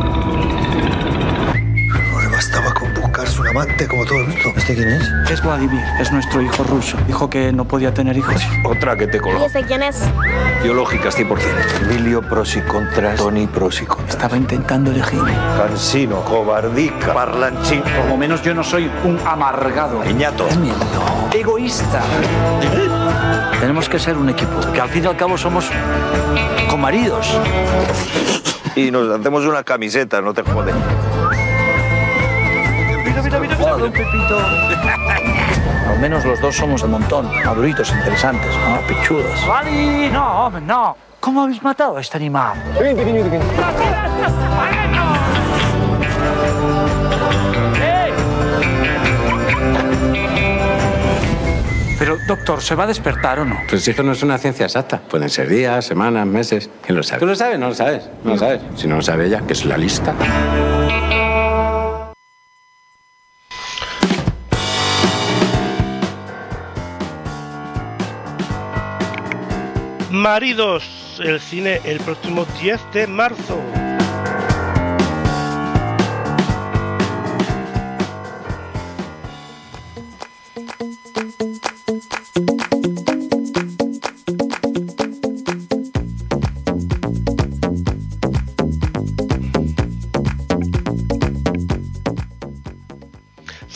[2.11, 4.41] No le bastaba con buscarse un amante como todo el mundo.
[4.55, 5.07] ¿Este quién es?
[5.29, 6.97] Es Vladimir, es nuestro hijo ruso.
[7.07, 8.41] Dijo que no podía tener hijos.
[8.65, 9.39] Otra que te coló.
[9.39, 10.01] ¿Y ese quién es?
[10.63, 11.37] Biológicas 100%.
[11.83, 14.11] Emilio pros y contras, Tony pros y contras.
[14.15, 15.33] Estaba intentando elegirme.
[15.57, 17.81] Cansino, cobardica, parlanchín.
[17.81, 20.03] Por lo menos yo no soy un amargado.
[20.03, 20.47] Niñato.
[21.33, 22.01] Egoísta.
[23.59, 25.69] Tenemos que ser un equipo, que al fin y al cabo somos
[26.69, 27.39] comaridos.
[28.75, 30.75] Y nos hacemos una camiseta, no te jodes.
[33.05, 33.77] Mira, mira, mira, mira.
[33.77, 34.37] don Pepito.
[35.89, 38.87] Al menos los dos somos de montón, maduritos, interesantes, ¿no?
[38.87, 39.47] Pichudos.
[39.47, 40.09] ¡Vale!
[40.09, 40.97] No, hombre, no.
[41.19, 42.57] ¿Cómo habéis matado a este animal?
[52.11, 53.57] Pero, doctor, ¿se va a despertar o no?
[53.69, 54.99] Pues esto no es una ciencia exacta.
[54.99, 56.69] Pueden ser días, semanas, meses.
[56.85, 57.21] ¿Quién lo sabe?
[57.21, 57.57] ¿Tú lo sabes?
[57.57, 58.09] No lo sabes.
[58.25, 58.59] No lo sabes.
[58.75, 60.13] Si no lo sabe ella, que es la lista.
[70.09, 73.57] Maridos, el cine el próximo 10 de marzo.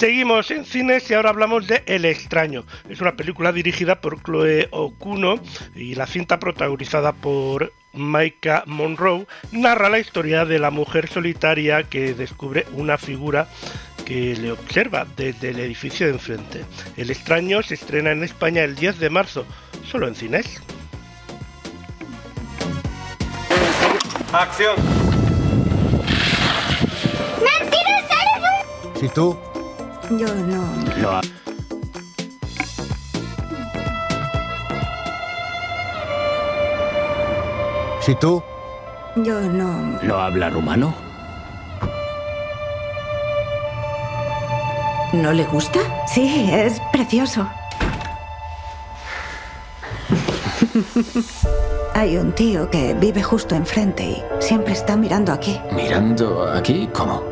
[0.05, 2.63] Seguimos en cines y ahora hablamos de El extraño.
[2.87, 5.39] Es una película dirigida por Chloe Okuno
[5.73, 12.13] y la cinta protagonizada por Maika Monroe narra la historia de la mujer solitaria que
[12.13, 13.47] descubre una figura
[14.05, 16.65] que le observa desde el edificio de enfrente.
[16.97, 19.43] El extraño se estrena en España el 10 de marzo,
[19.83, 20.61] solo en cines.
[24.31, 24.75] Acción.
[27.41, 28.99] ¡Mentiras, eres un...
[28.99, 29.54] Si tú
[30.11, 30.63] Yo no.
[31.01, 31.19] lo
[38.01, 38.43] Si tú
[39.15, 39.97] Yo no.
[40.03, 40.93] lo habla rumano.
[45.13, 45.79] ¿No le gusta?
[46.07, 47.47] Sí, es precioso.
[51.93, 55.57] Hay un tío que vive justo enfrente y siempre está mirando aquí.
[55.71, 57.23] Mirando aquí, ¿cómo?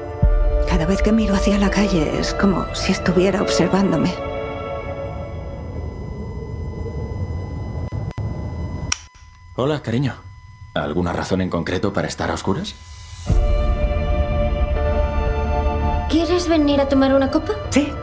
[0.73, 4.11] Cada vez que miro hacia la calle es como si estuviera observándome.
[9.55, 10.15] Hola, cariño.
[10.73, 12.73] ¿Alguna razón en concreto para estar a oscuras?
[16.09, 17.53] ¿Quieres venir a tomar una copa?
[17.69, 17.93] Sí.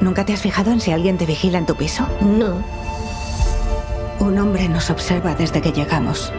[0.00, 2.08] ¿Nunca te has fijado en si alguien te vigila en tu piso?
[2.22, 2.64] No.
[4.18, 6.32] Un hombre nos observa desde que llegamos.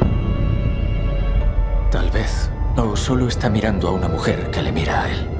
[1.91, 2.49] Tal vez.
[2.75, 5.34] O solo está mirando a una mujer que le mira a él.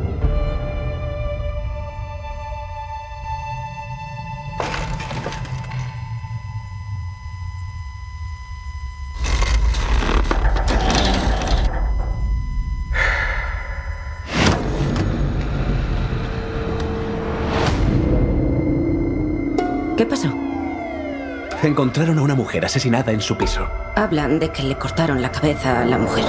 [21.95, 23.69] Encontraron a una mujer asesinada en su piso.
[23.95, 26.25] Hablan de que le cortaron la cabeza a la mujer.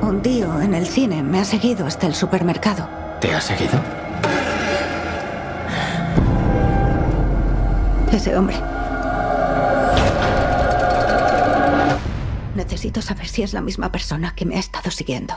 [0.00, 2.88] Un tío en el cine me ha seguido hasta el supermercado.
[3.20, 3.78] ¿Te ha seguido?
[8.10, 8.56] Ese hombre.
[12.54, 15.34] Necesito saber si es la misma persona que me ha estado siguiendo.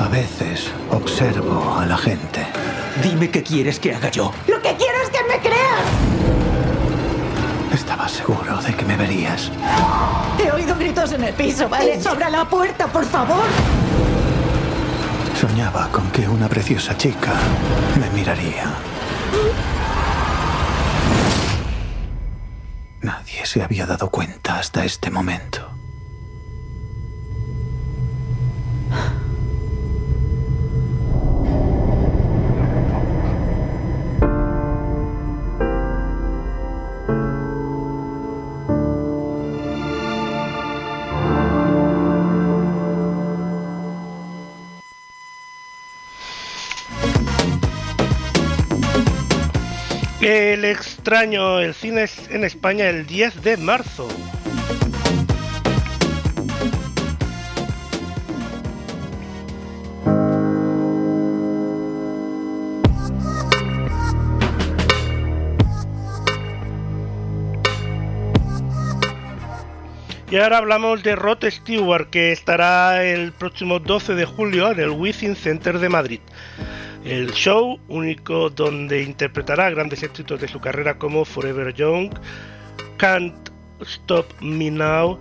[0.00, 2.44] A veces observo a la gente.
[3.00, 4.32] Dime qué quieres que haga yo.
[8.68, 9.50] De que me verías.
[10.38, 12.00] He oído gritos en el piso, ¿vale?
[12.00, 13.44] Sobre la puerta, por favor.
[15.40, 17.32] Soñaba con que una preciosa chica
[17.98, 18.64] me miraría.
[23.00, 25.67] Nadie se había dado cuenta hasta este momento.
[50.28, 54.06] El extraño, el cine en España el 10 de marzo.
[70.30, 74.90] Y ahora hablamos de Rod Stewart, que estará el próximo 12 de julio en el
[74.90, 76.20] Within Center de Madrid.
[77.08, 82.10] El show, único donde interpretará grandes éxitos de su carrera como Forever Young,
[82.98, 83.48] Can't
[83.80, 85.18] Stop Me Now,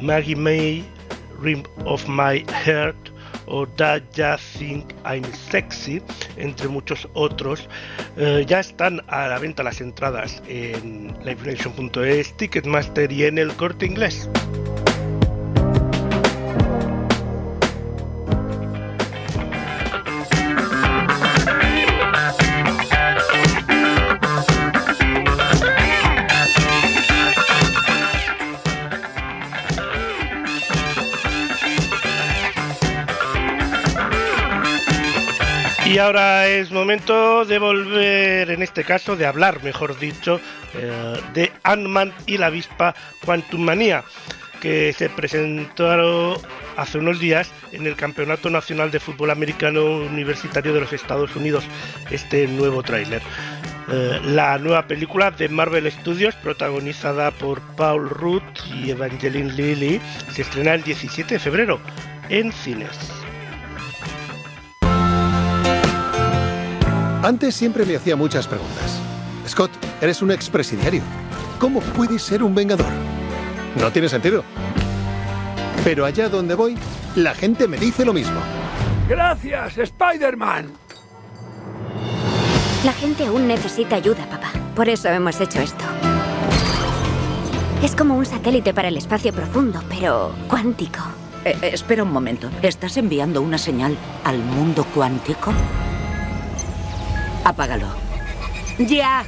[0.00, 0.84] Maggie May,
[1.42, 3.10] Rim of My Heart
[3.46, 6.00] o That Ya Think I'm Sexy,
[6.36, 7.68] entre muchos otros.
[8.16, 13.84] Eh, ya están a la venta las entradas en livenation.es, Ticketmaster y en el corte
[13.84, 14.30] inglés.
[35.96, 40.38] Y ahora es momento de volver, en este caso, de hablar, mejor dicho,
[40.74, 42.94] eh, de Ant-Man y la avispa
[43.24, 44.04] Quantum Manía,
[44.60, 46.36] que se presentaron
[46.76, 51.64] hace unos días en el Campeonato Nacional de Fútbol Americano Universitario de los Estados Unidos,
[52.10, 53.22] este nuevo tráiler.
[53.90, 58.42] Eh, la nueva película de Marvel Studios, protagonizada por Paul Rudd
[58.74, 59.98] y Evangeline Lilly,
[60.30, 61.80] se estrena el 17 de febrero
[62.28, 63.25] en cines.
[67.26, 69.00] Antes siempre me hacía muchas preguntas.
[69.48, 71.02] Scott, eres un expresidiario.
[71.58, 72.86] ¿Cómo puedes ser un vengador?
[73.80, 74.44] No tiene sentido.
[75.82, 76.78] Pero allá donde voy,
[77.16, 78.38] la gente me dice lo mismo.
[79.08, 80.70] Gracias, Spider-Man.
[82.84, 84.52] La gente aún necesita ayuda, papá.
[84.76, 85.84] Por eso hemos hecho esto.
[87.82, 91.00] Es como un satélite para el espacio profundo, pero cuántico.
[91.44, 92.48] Eh, eh, espera un momento.
[92.62, 95.52] ¿Estás enviando una señal al mundo cuántico?
[97.46, 97.86] Apágalo.
[98.76, 99.24] ¡Ya!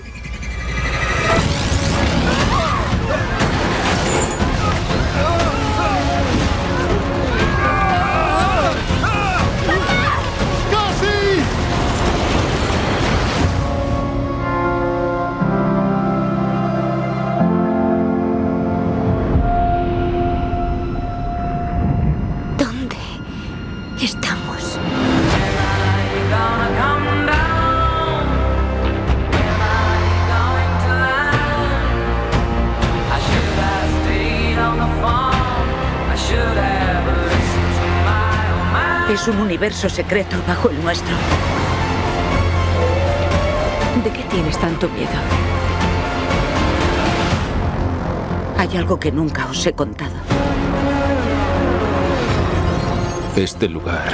[39.13, 41.15] Es un universo secreto bajo el nuestro.
[44.05, 45.09] ¿De qué tienes tanto miedo?
[48.59, 50.13] Hay algo que nunca os he contado.
[53.35, 54.13] Este lugar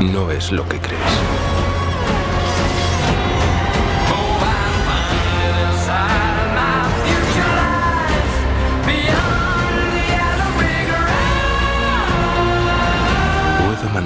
[0.00, 1.35] no es lo que crees.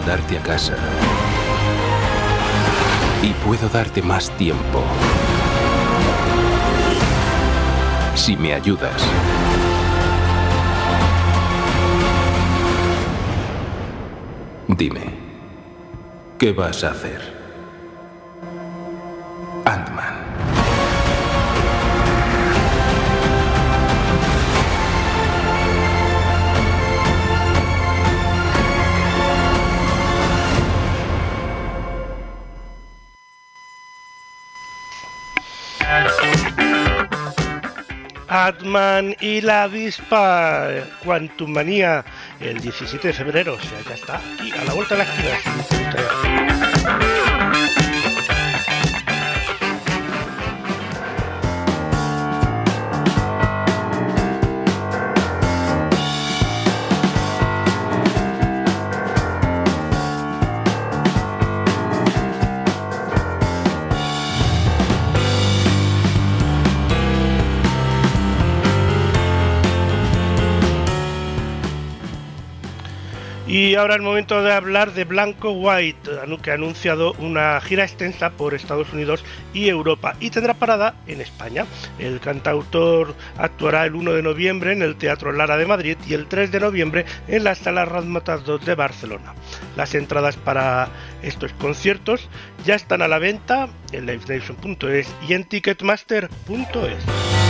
[0.00, 0.76] Mandarte a casa.
[3.22, 4.82] Y puedo darte más tiempo.
[8.14, 9.02] Si me ayudas.
[14.68, 15.02] Dime,
[16.38, 17.29] ¿qué vas a hacer?
[38.50, 40.68] Atman y la avispa
[41.04, 42.04] Quantumania
[42.40, 43.54] el 17 de febrero.
[43.54, 47.19] O sea, ya está aquí, a la vuelta de la.
[73.50, 76.08] Y ahora el momento de hablar de Blanco White,
[76.40, 81.20] que ha anunciado una gira extensa por Estados Unidos y Europa y tendrá parada en
[81.20, 81.66] España.
[81.98, 86.28] El cantautor actuará el 1 de noviembre en el Teatro Lara de Madrid y el
[86.28, 89.34] 3 de noviembre en la Sala Razmataz 2 de Barcelona.
[89.76, 90.88] Las entradas para
[91.20, 92.28] estos conciertos
[92.64, 97.49] ya están a la venta en livenation.es y en ticketmaster.es.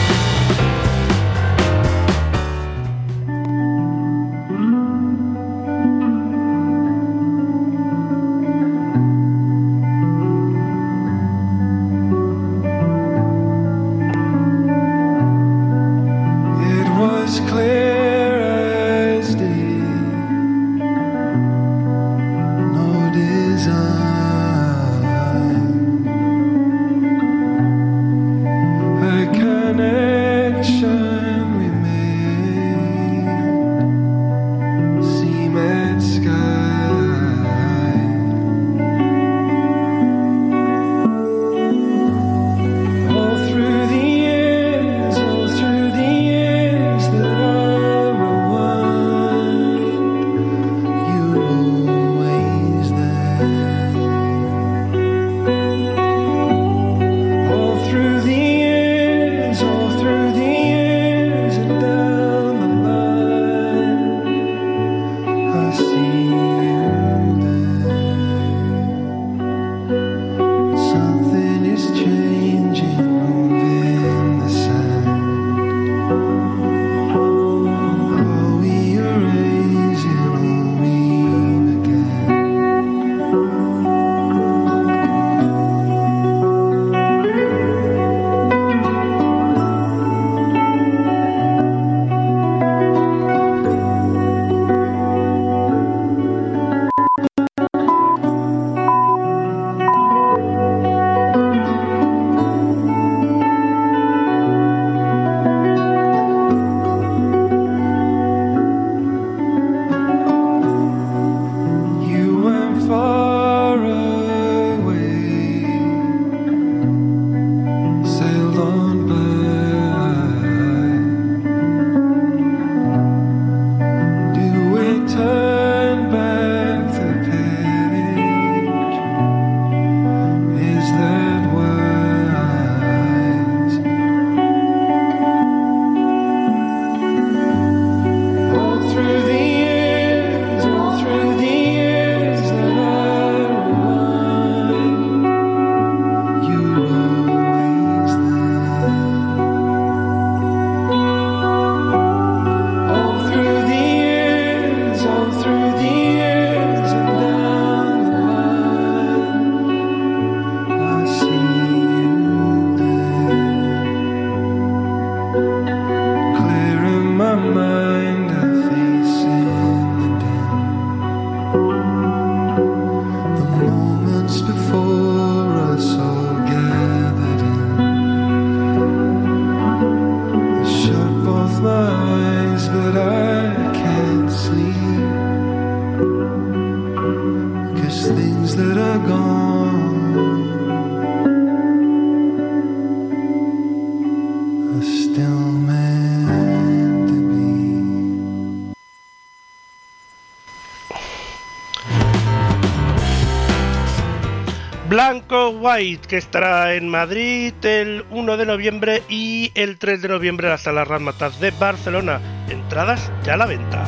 [205.71, 210.59] Que estará en Madrid el 1 de noviembre y el 3 de noviembre en la
[210.59, 212.21] Sala Ramataz de Barcelona.
[212.49, 213.80] Entradas ya a la venta.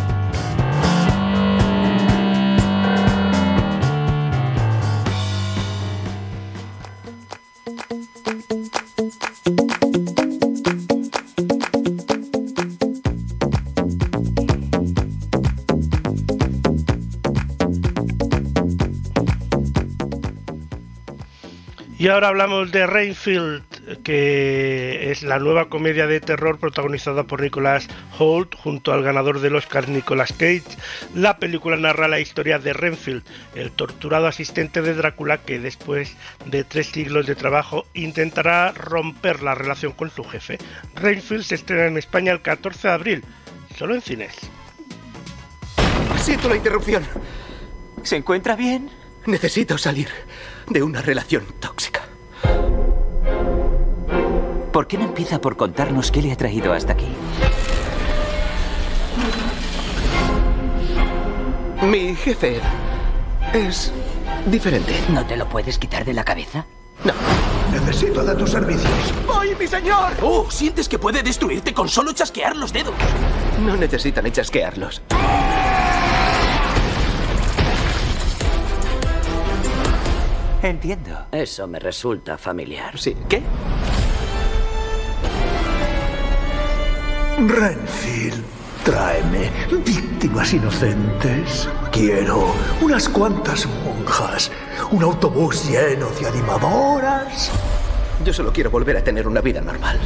[22.13, 27.89] Ahora hablamos de Rainfield, que es la nueva comedia de terror protagonizada por Nicholas
[28.19, 30.63] Holt junto al ganador del Oscar Nicolas Cage.
[31.15, 36.65] La película narra la historia de Renfield, el torturado asistente de Drácula que después de
[36.65, 40.59] tres siglos de trabajo intentará romper la relación con su jefe.
[40.95, 43.25] Renfield se estrena en España el 14 de abril,
[43.77, 44.37] solo en cines.
[46.19, 47.05] Siento la interrupción.
[48.03, 48.91] ¿Se encuentra bien?
[49.27, 50.09] Necesito salir
[50.69, 52.02] de una relación tóxica.
[54.83, 57.07] ¿Por qué no empieza por contarnos qué le ha traído hasta aquí?
[61.83, 62.59] Mi jefe
[63.53, 63.93] es
[64.47, 64.93] diferente.
[65.11, 66.67] ¿No te lo puedes quitar de la cabeza?
[67.05, 67.13] No.
[67.71, 69.15] Necesito de tus servicios.
[69.33, 70.15] ¡Ay, mi señor!
[70.21, 72.95] Oh, ¿sientes que puede destruirte con solo chasquear los dedos?
[73.65, 75.01] No necesitan chasquearlos.
[80.61, 81.27] Entiendo.
[81.31, 82.99] Eso me resulta familiar.
[82.99, 83.17] Sí.
[83.29, 83.43] ¿Qué?
[87.49, 88.45] Renfield,
[88.85, 89.51] tráeme
[89.85, 91.69] víctimas inocentes.
[91.91, 94.51] Quiero unas cuantas monjas,
[94.91, 97.51] un autobús lleno de animadoras.
[98.25, 99.99] Yo solo quiero volver a tener una vida normal.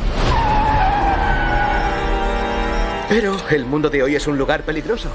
[3.08, 5.10] Pero el mundo de hoy es un lugar peligroso.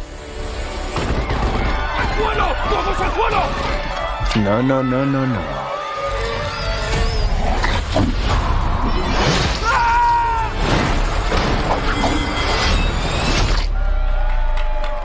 [1.97, 2.47] ¡Al suelo!
[2.69, 3.41] ¡Todos al suelo!
[4.35, 5.70] No, no, no, no, no.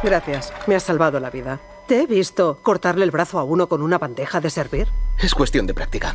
[0.06, 1.58] Gracias, me has salvado la vida.
[1.88, 4.86] ¿Te he visto cortarle el brazo a uno con una bandeja de servir?
[5.18, 6.14] Es cuestión de práctica.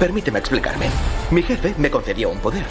[0.00, 0.90] Permíteme explicarme.
[1.30, 2.64] Mi jefe me concedió un poder.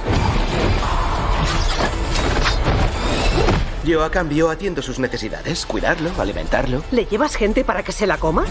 [3.86, 6.84] Yo a cambio atiendo sus necesidades, cuidarlo, alimentarlo.
[6.92, 8.44] ¿Le llevas gente para que se la coma?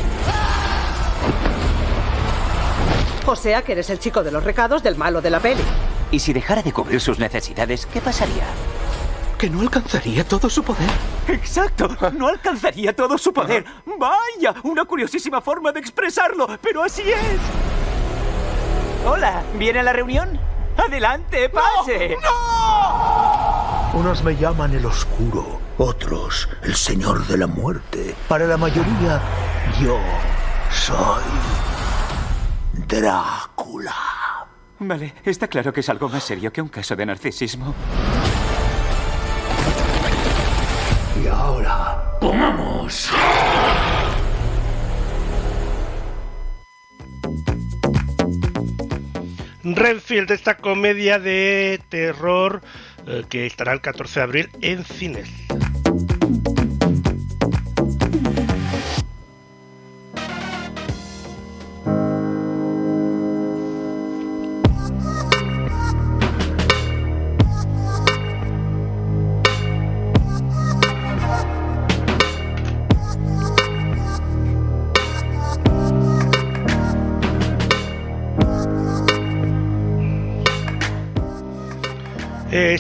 [3.27, 5.61] O sea que eres el chico de los recados del malo de la peli.
[6.11, 8.47] Y si dejara de cubrir sus necesidades, ¿qué pasaría?
[9.39, 10.91] Que no alcanzaría todo su poder.
[11.29, 13.65] Exacto, no alcanzaría todo su poder.
[13.87, 17.39] Vaya, una curiosísima forma de expresarlo, pero así es.
[19.07, 20.41] Hola, ¿viene a la reunión?
[20.77, 22.17] Adelante, pase.
[23.95, 28.17] Unos me llaman el oscuro, otros el señor de la muerte.
[28.29, 29.21] Para la mayoría,
[29.81, 29.99] yo
[30.73, 31.23] soy
[32.89, 33.95] Drácula.
[34.81, 37.75] Vale, está claro que es algo más serio que un caso de narcisismo.
[42.21, 43.11] Comamos.
[49.65, 52.63] Renfield, esta comedia de terror
[53.07, 55.48] eh, que estará el 14 de abril en cines.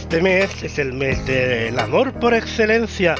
[0.08, 3.14] Este mes es el mes del amor por excelencia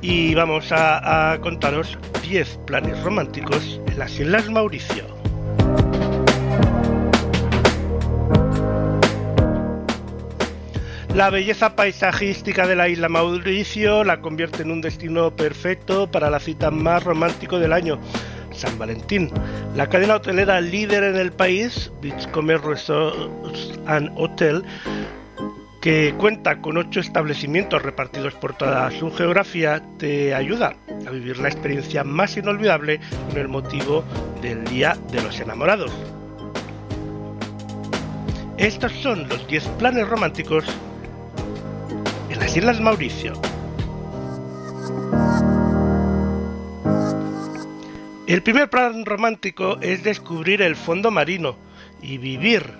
[0.00, 5.04] y vamos a, a contaros 10 planes románticos en las Islas Mauricio.
[11.16, 16.38] La belleza paisajística de la isla Mauricio la convierte en un destino perfecto para la
[16.38, 17.98] cita más romántico del año,
[18.52, 19.32] San Valentín.
[19.74, 24.64] La cadena hotelera líder en el país, Beachcomber Resorts and Hotel,
[25.80, 30.76] que cuenta con ocho establecimientos repartidos por toda su geografía, te ayuda
[31.06, 34.04] a vivir la experiencia más inolvidable con el motivo
[34.42, 35.90] del Día de los Enamorados.
[38.58, 40.64] Estos son los 10 planes románticos
[42.28, 43.32] en las Islas Mauricio.
[48.26, 51.56] El primer plan romántico es descubrir el fondo marino
[52.02, 52.79] y vivir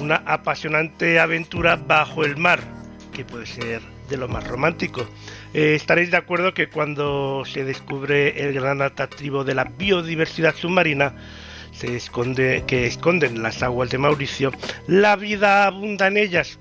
[0.00, 2.60] una apasionante aventura bajo el mar,
[3.12, 5.06] que puede ser de lo más romántico.
[5.54, 11.14] Eh, estaréis de acuerdo que cuando se descubre el gran atractivo de la biodiversidad submarina,
[11.72, 14.52] se esconde, que esconden las aguas de Mauricio,
[14.86, 16.58] la vida abunda en ellas,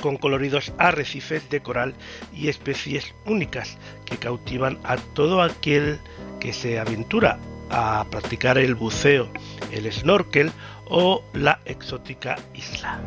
[0.00, 1.94] con coloridos arrecifes de coral
[2.34, 5.98] y especies únicas que cautivan a todo aquel
[6.40, 7.38] que se aventura
[7.70, 9.28] a practicar el buceo,
[9.70, 10.50] el snorkel
[10.88, 13.00] o la exótica isla.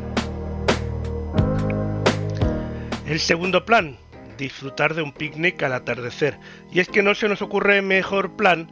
[3.06, 3.98] El segundo plan,
[4.36, 6.38] disfrutar de un picnic al atardecer.
[6.72, 8.70] Y es que no se nos ocurre mejor plan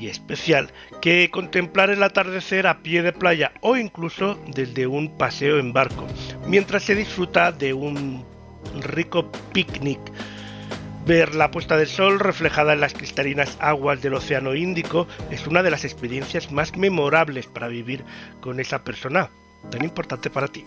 [0.00, 5.58] y especial que contemplar el atardecer a pie de playa o incluso desde un paseo
[5.58, 6.06] en barco,
[6.46, 8.24] mientras se disfruta de un
[8.80, 10.00] rico picnic.
[11.04, 15.64] Ver la puesta del sol reflejada en las cristalinas aguas del Océano Índico es una
[15.64, 18.04] de las experiencias más memorables para vivir
[18.40, 19.30] con esa persona
[19.70, 20.64] tan importante para ti.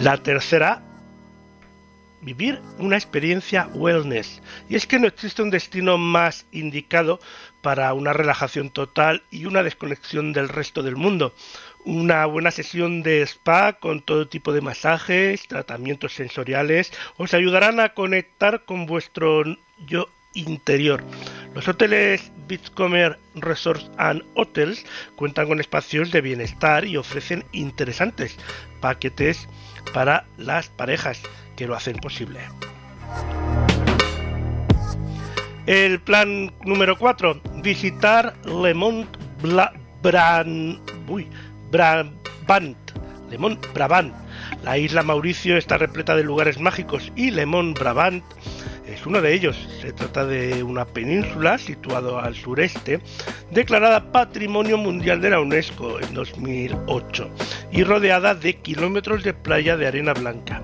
[0.00, 0.82] La tercera
[2.24, 4.40] vivir una experiencia wellness.
[4.68, 7.20] Y es que no existe un destino más indicado
[7.62, 11.34] para una relajación total y una desconexión del resto del mundo.
[11.84, 17.90] Una buena sesión de spa con todo tipo de masajes, tratamientos sensoriales, os ayudarán a
[17.90, 19.44] conectar con vuestro
[19.86, 21.04] yo interior.
[21.54, 28.36] Los hoteles Beachcomber Resorts and Hotels cuentan con espacios de bienestar y ofrecen interesantes
[28.80, 29.46] paquetes
[29.92, 31.20] para las parejas
[31.54, 32.40] que lo hacen posible.
[35.66, 39.16] El plan número 4, visitar Le Mont
[40.02, 40.80] Bran,
[41.70, 42.76] Brabant,
[43.30, 44.12] Le Mont Brabant.
[44.62, 48.24] La isla Mauricio está repleta de lugares mágicos y Le Brabant
[48.86, 49.56] es uno de ellos.
[49.80, 53.00] Se trata de una península situada al sureste,
[53.50, 57.30] declarada Patrimonio Mundial de la UNESCO en 2008
[57.72, 60.62] y rodeada de kilómetros de playa de arena blanca.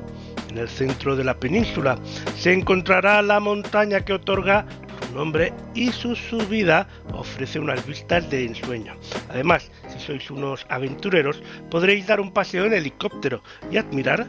[0.51, 1.99] En el centro de la península
[2.37, 4.67] se encontrará la montaña que otorga
[5.07, 8.95] su nombre y su subida ofrece unas vistas de ensueño.
[9.29, 14.27] Además, si sois unos aventureros, podréis dar un paseo en helicóptero y admirar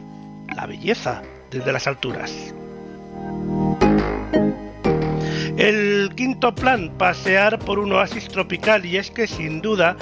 [0.56, 2.54] la belleza desde las alturas.
[5.56, 9.96] El quinto plan, pasear por un oasis tropical y es que sin duda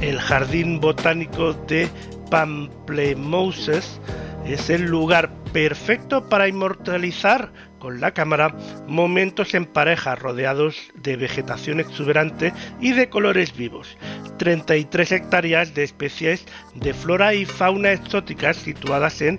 [0.00, 1.88] el jardín botánico de
[2.30, 4.00] Pamplemouses
[4.46, 7.50] es el lugar perfecto para inmortalizar
[7.84, 8.56] con la cámara
[8.88, 13.98] momentos en pareja rodeados de vegetación exuberante y de colores vivos.
[14.38, 19.38] 33 hectáreas de especies de flora y fauna exóticas situadas en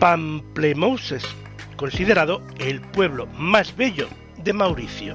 [0.00, 1.22] Pamplemouses,
[1.76, 4.08] considerado el pueblo más bello
[4.42, 5.14] de Mauricio.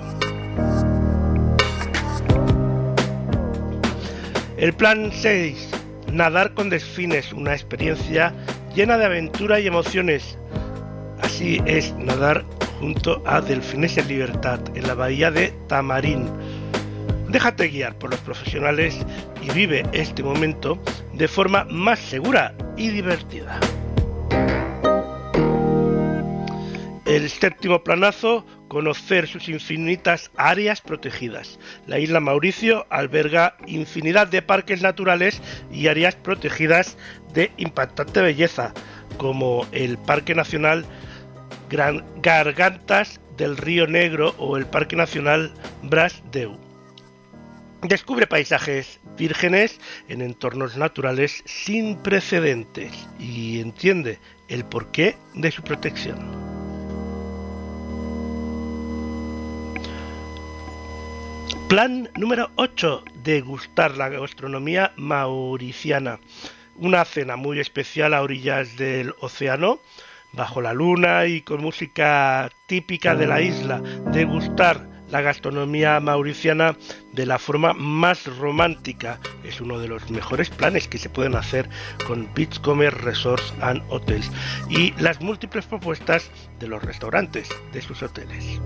[4.56, 5.70] El plan 6.
[6.14, 8.34] Nadar con delfines, una experiencia
[8.74, 10.38] llena de aventura y emociones.
[11.22, 12.46] Así es nadar
[12.80, 16.30] junto a Delfines en Libertad en la bahía de Tamarín.
[17.30, 18.98] Déjate guiar por los profesionales
[19.42, 20.82] y vive este momento
[21.14, 23.60] de forma más segura y divertida.
[27.06, 31.60] El séptimo planazo, conocer sus infinitas áreas protegidas.
[31.86, 35.42] La isla Mauricio alberga infinidad de parques naturales
[35.72, 36.98] y áreas protegidas
[37.34, 38.74] de impactante belleza,
[39.18, 40.86] como el Parque Nacional
[41.72, 45.54] Gargantas del Río Negro o el Parque Nacional
[45.84, 46.58] Bras Deu.
[47.82, 54.20] Descubre paisajes vírgenes en entornos naturales sin precedentes y entiende
[54.50, 56.20] el porqué de su protección.
[61.72, 63.06] Plan número 8.
[63.24, 66.20] Degustar la gastronomía mauriciana.
[66.76, 69.80] Una cena muy especial a orillas del océano,
[70.34, 73.82] bajo la luna y con música típica de la isla.
[74.12, 76.78] Degustar la gastronomía mauriciana
[77.12, 79.20] de la forma más romántica.
[79.44, 81.70] Es uno de los mejores planes que se pueden hacer
[82.08, 84.32] con Beachcomber Resorts and Hotels
[84.70, 88.62] y las múltiples propuestas de los restaurantes de sus hoteles.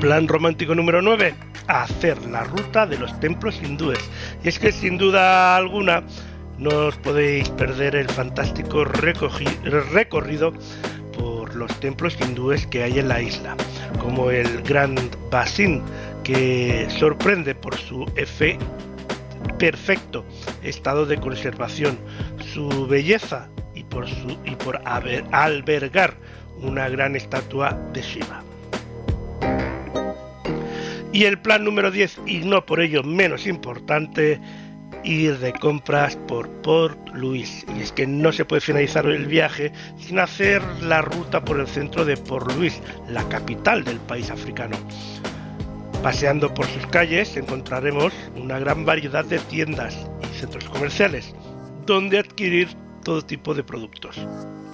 [0.00, 1.34] Plan romántico número 9.
[1.68, 4.00] Hacer la ruta de los templos hindúes.
[4.42, 6.02] Y es que sin duda alguna
[6.62, 10.52] no os podéis perder el fantástico recorrido
[11.12, 13.56] por los templos hindúes que hay en la isla,
[13.98, 15.82] como el Grand Basin,
[16.22, 18.58] que sorprende por su efe
[19.58, 20.24] perfecto
[20.62, 21.98] estado de conservación,
[22.54, 26.14] su belleza y por, su, y por albergar
[26.58, 28.44] una gran estatua de Shiva.
[31.12, 34.40] Y el plan número 10, y no por ello menos importante,
[35.04, 37.64] ir de compras por Port Louis.
[37.76, 41.66] Y es que no se puede finalizar el viaje sin hacer la ruta por el
[41.66, 44.76] centro de Port Louis, la capital del país africano.
[46.02, 51.34] Paseando por sus calles encontraremos una gran variedad de tiendas y centros comerciales
[51.86, 52.68] donde adquirir
[53.04, 54.16] todo tipo de productos,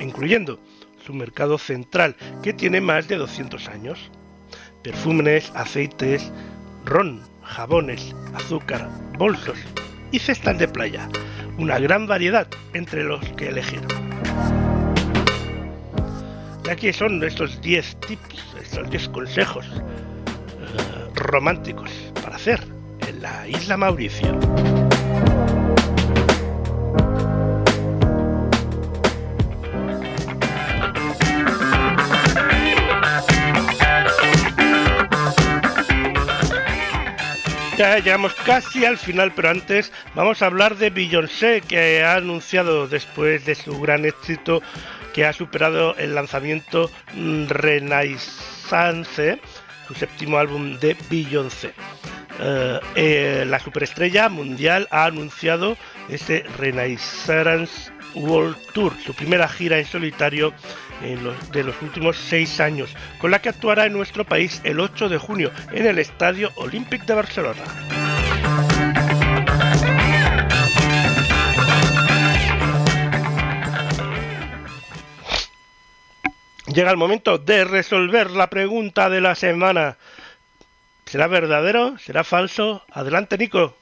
[0.01, 0.59] incluyendo
[1.05, 4.11] su mercado central que tiene más de 200 años
[4.83, 6.31] perfumes, aceites,
[6.85, 8.89] ron, jabones, azúcar,
[9.19, 9.59] bolsos
[10.13, 11.09] y cestas de playa.
[11.59, 13.81] Una gran variedad entre los que elegir.
[16.65, 21.91] Y aquí son estos 10 tips, estos 10 consejos eh, románticos
[22.23, 22.61] para hacer
[23.07, 24.39] en la isla Mauricio.
[37.79, 42.89] Ya llegamos casi al final, pero antes vamos a hablar de Beyoncé, que ha anunciado
[42.89, 44.61] después de su gran éxito
[45.15, 46.91] que ha superado el lanzamiento
[47.47, 49.41] Renaissance,
[49.87, 51.73] su séptimo álbum de Beyoncé.
[52.41, 55.77] Eh, eh, la superestrella mundial ha anunciado
[56.09, 60.53] ese Renaissance World Tour, su primera gira en solitario
[61.01, 65.19] de los últimos seis años, con la que actuará en nuestro país el 8 de
[65.19, 67.63] junio en el Estadio Olímpic de Barcelona.
[76.67, 79.97] Llega el momento de resolver la pregunta de la semana.
[81.07, 81.99] ¿Será verdadero?
[81.99, 82.85] ¿Será falso?
[82.93, 83.75] Adelante, Nico.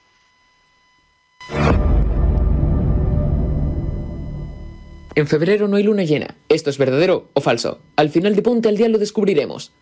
[5.16, 6.36] En febrero no hay luna llena.
[6.51, 7.80] ¿Esto es verdadero o falso?
[7.97, 9.72] Al final de Ponte al Día lo descubriremos.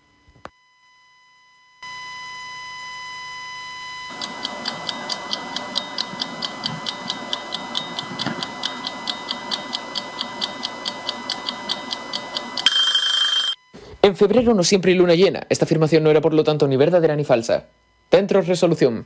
[14.02, 15.48] En febrero no siempre hay luna llena.
[15.48, 17.70] Esta afirmación no era por lo tanto ni verdadera ni falsa.
[18.08, 19.04] Dentro resolución.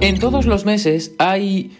[0.00, 1.78] En todos los meses hay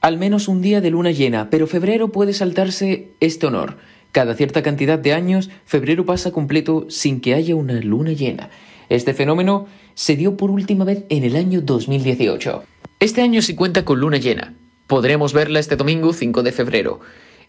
[0.00, 3.78] al menos un día de luna llena, pero febrero puede saltarse este honor.
[4.12, 8.50] Cada cierta cantidad de años, febrero pasa completo sin que haya una luna llena.
[8.88, 12.62] Este fenómeno se dio por última vez en el año 2018.
[13.00, 14.54] Este año sí cuenta con luna llena.
[14.86, 17.00] Podremos verla este domingo 5 de febrero.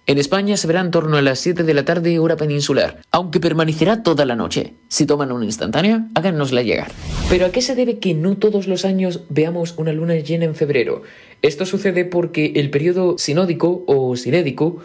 [0.05, 3.39] En España se verá en torno a las 7 de la tarde hora peninsular, aunque
[3.39, 4.73] permanecerá toda la noche.
[4.87, 6.91] Si toman una instantánea, háganosla llegar.
[7.29, 10.55] Pero ¿a qué se debe que no todos los años veamos una luna llena en
[10.55, 11.03] febrero?
[11.41, 14.77] Esto sucede porque el periodo sinódico o sinédico,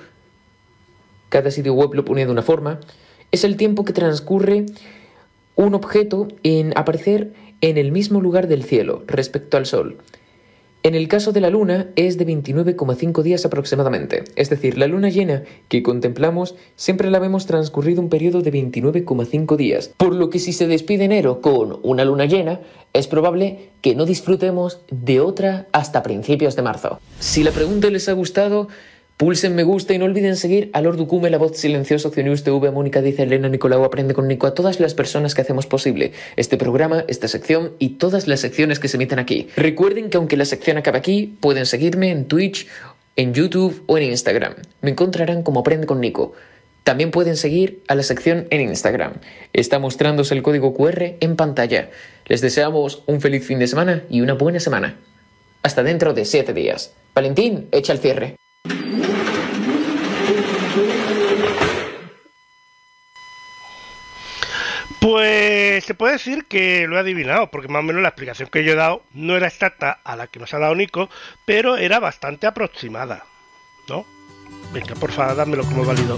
[1.28, 2.80] cada sitio web lo pone de una forma,
[3.32, 4.66] es el tiempo que transcurre
[5.56, 9.98] un objeto en aparecer en el mismo lugar del cielo respecto al Sol.
[10.86, 15.08] En el caso de la Luna es de 29,5 días aproximadamente, es decir, la luna
[15.08, 20.38] llena que contemplamos siempre la vemos transcurrido un periodo de 29,5 días, por lo que
[20.38, 22.60] si se despide enero con una luna llena,
[22.92, 27.00] es probable que no disfrutemos de otra hasta principios de marzo.
[27.18, 28.68] Si la pregunta les ha gustado,
[29.16, 32.72] Pulsen me gusta y no olviden seguir a Lord Ducume, la voz silenciosa, News TV,
[32.72, 36.56] Mónica dice Elena, Nicolau aprende con Nico, a todas las personas que hacemos posible este
[36.56, 39.46] programa, esta sección y todas las secciones que se emiten aquí.
[39.54, 42.66] Recuerden que aunque la sección acabe aquí, pueden seguirme en Twitch,
[43.14, 44.54] en YouTube o en Instagram.
[44.80, 46.32] Me encontrarán como Aprende con Nico.
[46.82, 49.12] También pueden seguir a la sección en Instagram.
[49.52, 51.88] Está mostrándose el código QR en pantalla.
[52.26, 54.98] Les deseamos un feliz fin de semana y una buena semana.
[55.62, 56.92] Hasta dentro de 7 días.
[57.14, 58.36] Valentín, echa el cierre.
[65.04, 68.64] Pues se puede decir que lo he adivinado, porque más o menos la explicación que
[68.64, 71.10] yo he dado no era exacta a la que nos ha dado Nico,
[71.44, 73.26] pero era bastante aproximada,
[73.86, 74.06] ¿no?
[74.72, 76.16] Venga, por favor, dámelo como válido.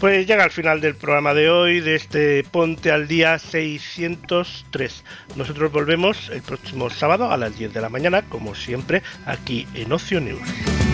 [0.00, 5.04] Pues llega al final del programa de hoy, de este Ponte al Día 603.
[5.36, 9.92] Nosotros volvemos el próximo sábado a las 10 de la mañana, como siempre, aquí en
[9.92, 10.85] Ocio News.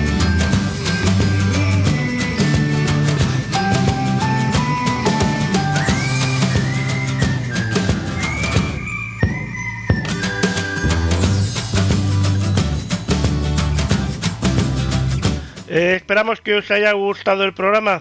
[15.75, 18.01] Eh, esperamos que os haya gustado el programa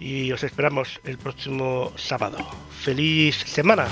[0.00, 2.38] y os esperamos el próximo sábado.
[2.82, 3.86] ¡Feliz semana!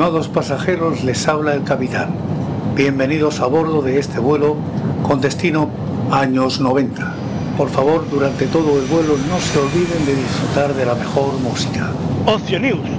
[0.00, 2.08] Estimados pasajeros, les habla el capitán.
[2.74, 4.56] Bienvenidos a bordo de este vuelo
[5.02, 5.68] con destino
[6.10, 7.12] años 90.
[7.58, 11.90] Por favor, durante todo el vuelo no se olviden de disfrutar de la mejor música.
[12.24, 12.90] Ocio News